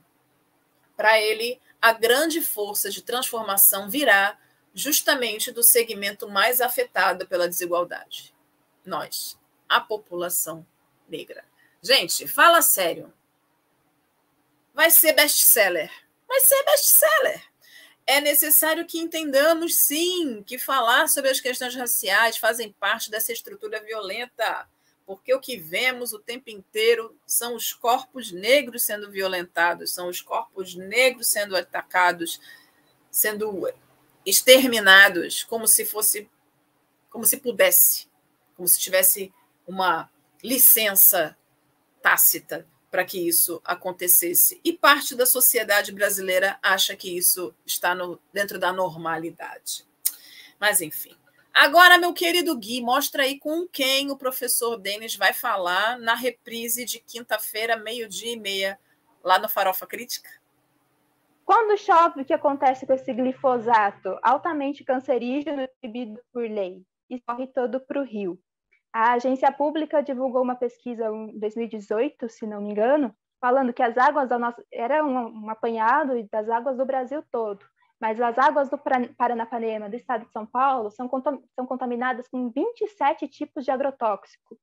Para 0.96 1.16
ele, 1.20 1.60
a 1.80 1.92
grande 1.92 2.40
força 2.40 2.90
de 2.90 3.00
transformação 3.00 3.88
virá 3.88 4.36
justamente 4.74 5.52
do 5.52 5.62
segmento 5.62 6.28
mais 6.28 6.60
afetado 6.60 7.24
pela 7.28 7.48
desigualdade. 7.48 8.34
Nós, 8.84 9.38
a 9.68 9.80
população 9.80 10.66
negra. 11.08 11.44
Gente, 11.80 12.26
fala 12.26 12.60
sério. 12.60 13.14
Vai 14.74 14.90
ser 14.90 15.12
best-seller. 15.12 15.88
Vai 16.26 16.40
ser 16.40 16.64
best-seller. 16.64 17.44
É 18.06 18.20
necessário 18.20 18.86
que 18.86 18.98
entendamos, 18.98 19.86
sim, 19.86 20.42
que 20.42 20.58
falar 20.58 21.08
sobre 21.08 21.30
as 21.30 21.40
questões 21.40 21.74
raciais 21.74 22.36
fazem 22.36 22.72
parte 22.72 23.10
dessa 23.10 23.32
estrutura 23.32 23.82
violenta, 23.82 24.68
porque 25.06 25.32
o 25.32 25.40
que 25.40 25.56
vemos 25.56 26.12
o 26.12 26.18
tempo 26.18 26.50
inteiro 26.50 27.16
são 27.26 27.54
os 27.54 27.72
corpos 27.72 28.30
negros 28.30 28.82
sendo 28.82 29.10
violentados, 29.10 29.94
são 29.94 30.08
os 30.08 30.20
corpos 30.20 30.74
negros 30.74 31.28
sendo 31.28 31.56
atacados, 31.56 32.40
sendo 33.10 33.72
exterminados 34.24 35.42
como 35.42 35.66
se 35.66 35.84
fosse 35.84 36.28
como 37.08 37.24
se 37.24 37.36
pudesse, 37.36 38.08
como 38.56 38.66
se 38.66 38.80
tivesse 38.80 39.32
uma 39.68 40.10
licença 40.42 41.36
tácita 42.02 42.66
para 42.94 43.04
que 43.04 43.26
isso 43.26 43.60
acontecesse. 43.64 44.60
E 44.64 44.72
parte 44.72 45.16
da 45.16 45.26
sociedade 45.26 45.90
brasileira 45.90 46.56
acha 46.62 46.94
que 46.94 47.18
isso 47.18 47.52
está 47.66 47.92
no, 47.92 48.20
dentro 48.32 48.56
da 48.56 48.72
normalidade. 48.72 49.84
Mas, 50.60 50.80
enfim. 50.80 51.16
Agora, 51.52 51.98
meu 51.98 52.12
querido 52.14 52.56
Gui, 52.56 52.80
mostra 52.80 53.24
aí 53.24 53.36
com 53.36 53.66
quem 53.66 54.12
o 54.12 54.16
professor 54.16 54.76
Denis 54.76 55.16
vai 55.16 55.32
falar 55.32 55.98
na 55.98 56.14
reprise 56.14 56.84
de 56.84 57.00
quinta-feira, 57.00 57.76
meio-dia 57.76 58.32
e 58.32 58.38
meia, 58.38 58.78
lá 59.24 59.40
no 59.40 59.48
Farofa 59.48 59.88
Crítica. 59.88 60.30
Quando 61.44 61.76
chove, 61.76 62.22
o 62.22 62.24
que 62.24 62.32
acontece 62.32 62.86
com 62.86 62.92
esse 62.92 63.12
glifosato 63.12 64.16
altamente 64.22 64.84
cancerígeno 64.84 65.68
proibido 65.80 66.20
por 66.32 66.48
lei? 66.48 66.80
Escorre 67.10 67.48
todo 67.48 67.80
para 67.80 68.00
o 68.00 68.04
rio. 68.04 68.38
A 68.94 69.14
agência 69.14 69.50
pública 69.50 70.00
divulgou 70.04 70.40
uma 70.40 70.54
pesquisa 70.54 71.08
em 71.08 71.36
2018, 71.36 72.28
se 72.28 72.46
não 72.46 72.60
me 72.60 72.70
engano, 72.70 73.12
falando 73.40 73.72
que 73.72 73.82
as 73.82 73.98
águas 73.98 74.28
da 74.28 74.38
nossa 74.38 74.64
era 74.72 75.04
um, 75.04 75.46
um 75.46 75.50
apanhado 75.50 76.12
das 76.30 76.48
águas 76.48 76.76
do 76.76 76.86
Brasil 76.86 77.20
todo, 77.28 77.66
mas 77.98 78.20
as 78.20 78.38
águas 78.38 78.70
do 78.70 78.78
Paranapanema, 79.18 79.88
do 79.90 79.96
estado 79.96 80.26
de 80.26 80.30
São 80.30 80.46
Paulo, 80.46 80.92
são, 80.92 81.10
são 81.56 81.66
contaminadas 81.66 82.28
com 82.28 82.48
27 82.50 83.26
tipos 83.26 83.64
de 83.64 83.72
agrotóxico. 83.72 84.56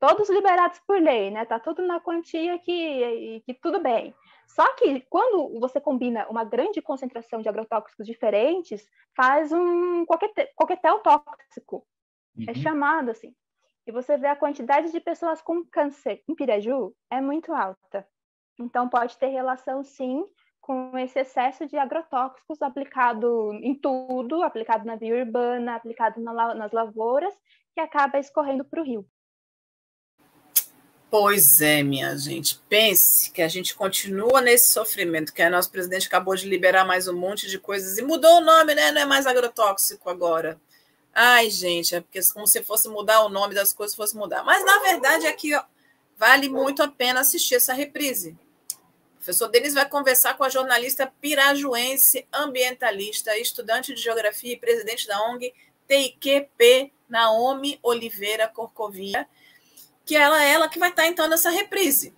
Todos 0.00 0.30
liberados 0.30 0.80
por 0.86 0.98
lei, 0.98 1.30
né? 1.30 1.44
Tá 1.44 1.60
tudo 1.60 1.86
na 1.86 2.00
quantia 2.00 2.58
que, 2.60 3.42
que 3.44 3.52
tudo 3.52 3.78
bem. 3.78 4.14
Só 4.46 4.66
que 4.74 5.02
quando 5.10 5.60
você 5.60 5.78
combina 5.78 6.26
uma 6.30 6.44
grande 6.44 6.80
concentração 6.80 7.42
de 7.42 7.48
agrotóxicos 7.50 8.06
diferentes, 8.06 8.88
faz 9.14 9.52
um 9.52 10.06
coquetel 10.06 11.00
tóxico. 11.00 11.86
É 12.38 12.40
uhum. 12.40 12.46
É 12.48 12.54
chamado 12.54 13.10
assim. 13.10 13.34
E 13.86 13.92
você 13.92 14.16
vê 14.16 14.28
a 14.28 14.36
quantidade 14.36 14.90
de 14.90 15.00
pessoas 15.00 15.42
com 15.42 15.64
câncer 15.64 16.22
em 16.28 16.34
Piraju 16.34 16.94
é 17.10 17.20
muito 17.20 17.52
alta. 17.52 18.06
Então 18.58 18.88
pode 18.88 19.16
ter 19.18 19.28
relação 19.28 19.82
sim 19.82 20.24
com 20.60 20.96
esse 20.96 21.18
excesso 21.18 21.66
de 21.66 21.76
agrotóxicos 21.76 22.62
aplicado 22.62 23.52
em 23.62 23.74
tudo, 23.74 24.42
aplicado 24.42 24.86
na 24.86 24.96
via 24.96 25.14
urbana, 25.14 25.76
aplicado 25.76 26.20
na, 26.22 26.54
nas 26.54 26.72
lavouras, 26.72 27.34
que 27.74 27.80
acaba 27.80 28.18
escorrendo 28.18 28.64
para 28.64 28.80
o 28.80 28.84
rio. 28.84 29.06
Pois 31.10 31.60
é, 31.60 31.82
minha 31.82 32.16
gente. 32.16 32.58
Pense 32.68 33.30
que 33.30 33.42
a 33.42 33.48
gente 33.48 33.74
continua 33.74 34.40
nesse 34.40 34.72
sofrimento, 34.72 35.34
que 35.34 35.42
a 35.42 35.50
nosso 35.50 35.70
presidente 35.70 36.08
acabou 36.08 36.34
de 36.34 36.48
liberar 36.48 36.84
mais 36.84 37.06
um 37.06 37.16
monte 37.16 37.46
de 37.46 37.58
coisas 37.58 37.98
e 37.98 38.02
mudou 38.02 38.38
o 38.38 38.44
nome, 38.44 38.74
né? 38.74 38.90
Não 38.90 39.02
é 39.02 39.06
mais 39.06 39.26
agrotóxico 39.26 40.08
agora. 40.08 40.58
Ai, 41.14 41.48
gente, 41.48 41.94
é 41.94 42.00
porque 42.00 42.20
como 42.32 42.46
se 42.46 42.64
fosse 42.64 42.88
mudar 42.88 43.22
o 43.22 43.28
nome 43.28 43.54
das 43.54 43.72
coisas, 43.72 43.94
fosse 43.94 44.16
mudar. 44.16 44.42
Mas, 44.42 44.64
na 44.64 44.80
verdade, 44.80 45.26
aqui 45.28 45.54
ó, 45.54 45.62
vale 46.18 46.48
muito 46.48 46.82
a 46.82 46.88
pena 46.88 47.20
assistir 47.20 47.54
essa 47.54 47.72
reprise. 47.72 48.36
O 49.12 49.16
professor 49.18 49.48
Denis 49.48 49.74
vai 49.74 49.88
conversar 49.88 50.34
com 50.34 50.42
a 50.42 50.48
jornalista 50.48 51.06
pirajuense, 51.20 52.26
ambientalista, 52.32 53.38
estudante 53.38 53.94
de 53.94 54.02
geografia 54.02 54.52
e 54.52 54.58
presidente 54.58 55.06
da 55.06 55.22
ONG 55.30 55.54
TIQP, 55.86 56.92
Naomi 57.08 57.78
Oliveira 57.82 58.48
Corcovia, 58.48 59.28
que 60.04 60.16
ela 60.16 60.42
é 60.42 60.50
ela 60.50 60.68
que 60.68 60.80
vai 60.80 60.90
estar 60.90 61.06
então 61.06 61.28
nessa 61.28 61.48
reprise. 61.48 62.12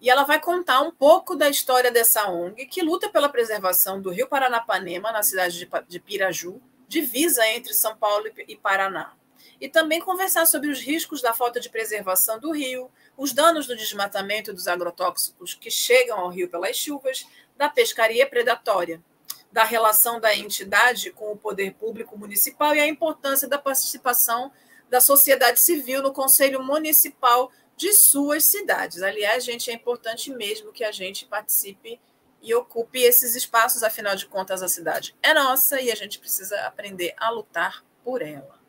E 0.00 0.10
ela 0.10 0.24
vai 0.24 0.40
contar 0.40 0.80
um 0.80 0.90
pouco 0.90 1.36
da 1.36 1.48
história 1.48 1.90
dessa 1.90 2.28
ONG 2.28 2.66
que 2.66 2.82
luta 2.82 3.08
pela 3.08 3.28
preservação 3.28 4.02
do 4.02 4.10
Rio 4.10 4.26
Paranapanema, 4.26 5.12
na 5.12 5.22
cidade 5.22 5.68
de 5.86 6.00
Piraju, 6.00 6.60
divisa 6.92 7.48
entre 7.48 7.72
São 7.72 7.96
Paulo 7.96 8.30
e 8.46 8.54
Paraná. 8.54 9.14
E 9.58 9.66
também 9.66 9.98
conversar 9.98 10.44
sobre 10.44 10.68
os 10.68 10.78
riscos 10.78 11.22
da 11.22 11.32
falta 11.32 11.58
de 11.58 11.70
preservação 11.70 12.38
do 12.38 12.52
rio, 12.52 12.90
os 13.16 13.32
danos 13.32 13.66
do 13.66 13.74
desmatamento 13.74 14.52
dos 14.52 14.68
agrotóxicos 14.68 15.54
que 15.54 15.70
chegam 15.70 16.20
ao 16.20 16.28
rio 16.28 16.50
pelas 16.50 16.76
chuvas, 16.76 17.26
da 17.56 17.70
pescaria 17.70 18.26
predatória, 18.26 19.02
da 19.50 19.64
relação 19.64 20.20
da 20.20 20.36
entidade 20.36 21.10
com 21.10 21.32
o 21.32 21.36
poder 21.36 21.72
público 21.72 22.18
municipal 22.18 22.74
e 22.74 22.80
a 22.80 22.86
importância 22.86 23.48
da 23.48 23.58
participação 23.58 24.52
da 24.90 25.00
sociedade 25.00 25.60
civil 25.60 26.02
no 26.02 26.12
Conselho 26.12 26.62
Municipal 26.62 27.50
de 27.74 27.90
suas 27.94 28.44
cidades. 28.44 29.00
Aliás, 29.00 29.44
gente, 29.44 29.70
é 29.70 29.74
importante 29.74 30.30
mesmo 30.30 30.72
que 30.72 30.84
a 30.84 30.92
gente 30.92 31.24
participe 31.24 31.98
e 32.42 32.54
ocupe 32.54 33.00
esses 33.00 33.36
espaços, 33.36 33.82
afinal 33.82 34.16
de 34.16 34.26
contas, 34.26 34.62
a 34.62 34.68
cidade 34.68 35.14
é 35.22 35.32
nossa 35.32 35.80
e 35.80 35.90
a 35.90 35.94
gente 35.94 36.18
precisa 36.18 36.60
aprender 36.66 37.14
a 37.16 37.30
lutar 37.30 37.84
por 38.04 38.20
ela. 38.20 38.60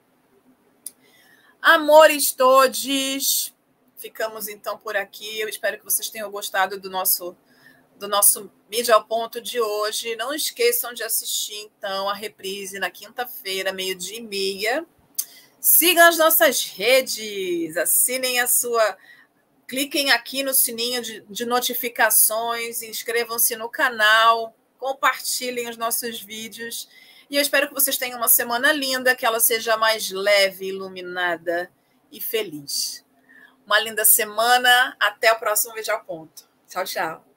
Amores 1.61 2.31
todos, 2.31 3.53
ficamos 3.97 4.47
então 4.47 4.77
por 4.77 4.95
aqui. 4.95 5.39
Eu 5.39 5.49
espero 5.49 5.79
que 5.79 5.85
vocês 5.85 6.09
tenham 6.09 6.29
gostado 6.29 6.79
do 6.79 6.89
nosso 6.89 7.35
do 7.97 8.07
nosso 8.07 8.51
Mídia 8.69 8.95
ao 8.95 9.05
Ponto 9.05 9.39
de 9.39 9.61
hoje. 9.61 10.15
Não 10.15 10.33
esqueçam 10.33 10.93
de 10.93 11.03
assistir, 11.03 11.71
então, 11.77 12.09
a 12.09 12.13
reprise 12.13 12.79
na 12.79 12.91
quinta-feira, 12.91 13.71
meio-dia 13.71 14.17
e 14.17 14.21
meia. 14.21 14.85
Sigam 15.59 16.05
as 16.07 16.17
nossas 16.17 16.65
redes, 16.65 17.77
assinem 17.77 18.39
a 18.39 18.47
sua. 18.47 18.97
Cliquem 19.73 20.11
aqui 20.11 20.43
no 20.43 20.53
sininho 20.53 21.01
de, 21.01 21.21
de 21.21 21.47
notificações, 21.47 22.83
inscrevam-se 22.83 23.55
no 23.55 23.67
canal, 23.67 24.55
compartilhem 24.77 25.67
os 25.67 25.77
nossos 25.77 26.21
vídeos. 26.21 26.87
E 27.27 27.37
eu 27.37 27.41
espero 27.41 27.67
que 27.67 27.73
vocês 27.73 27.97
tenham 27.97 28.19
uma 28.19 28.27
semana 28.27 28.71
linda, 28.71 29.15
que 29.15 29.25
ela 29.25 29.39
seja 29.39 29.75
mais 29.75 30.11
leve, 30.11 30.67
iluminada 30.67 31.71
e 32.11 32.21
feliz. 32.21 33.03
Uma 33.65 33.79
linda 33.79 34.05
semana. 34.05 34.95
Até 34.99 35.33
o 35.33 35.39
próximo 35.39 35.73
Vídeo 35.73 35.91
ao 35.91 36.03
Ponto. 36.03 36.47
Tchau, 36.67 36.85
tchau. 36.85 37.32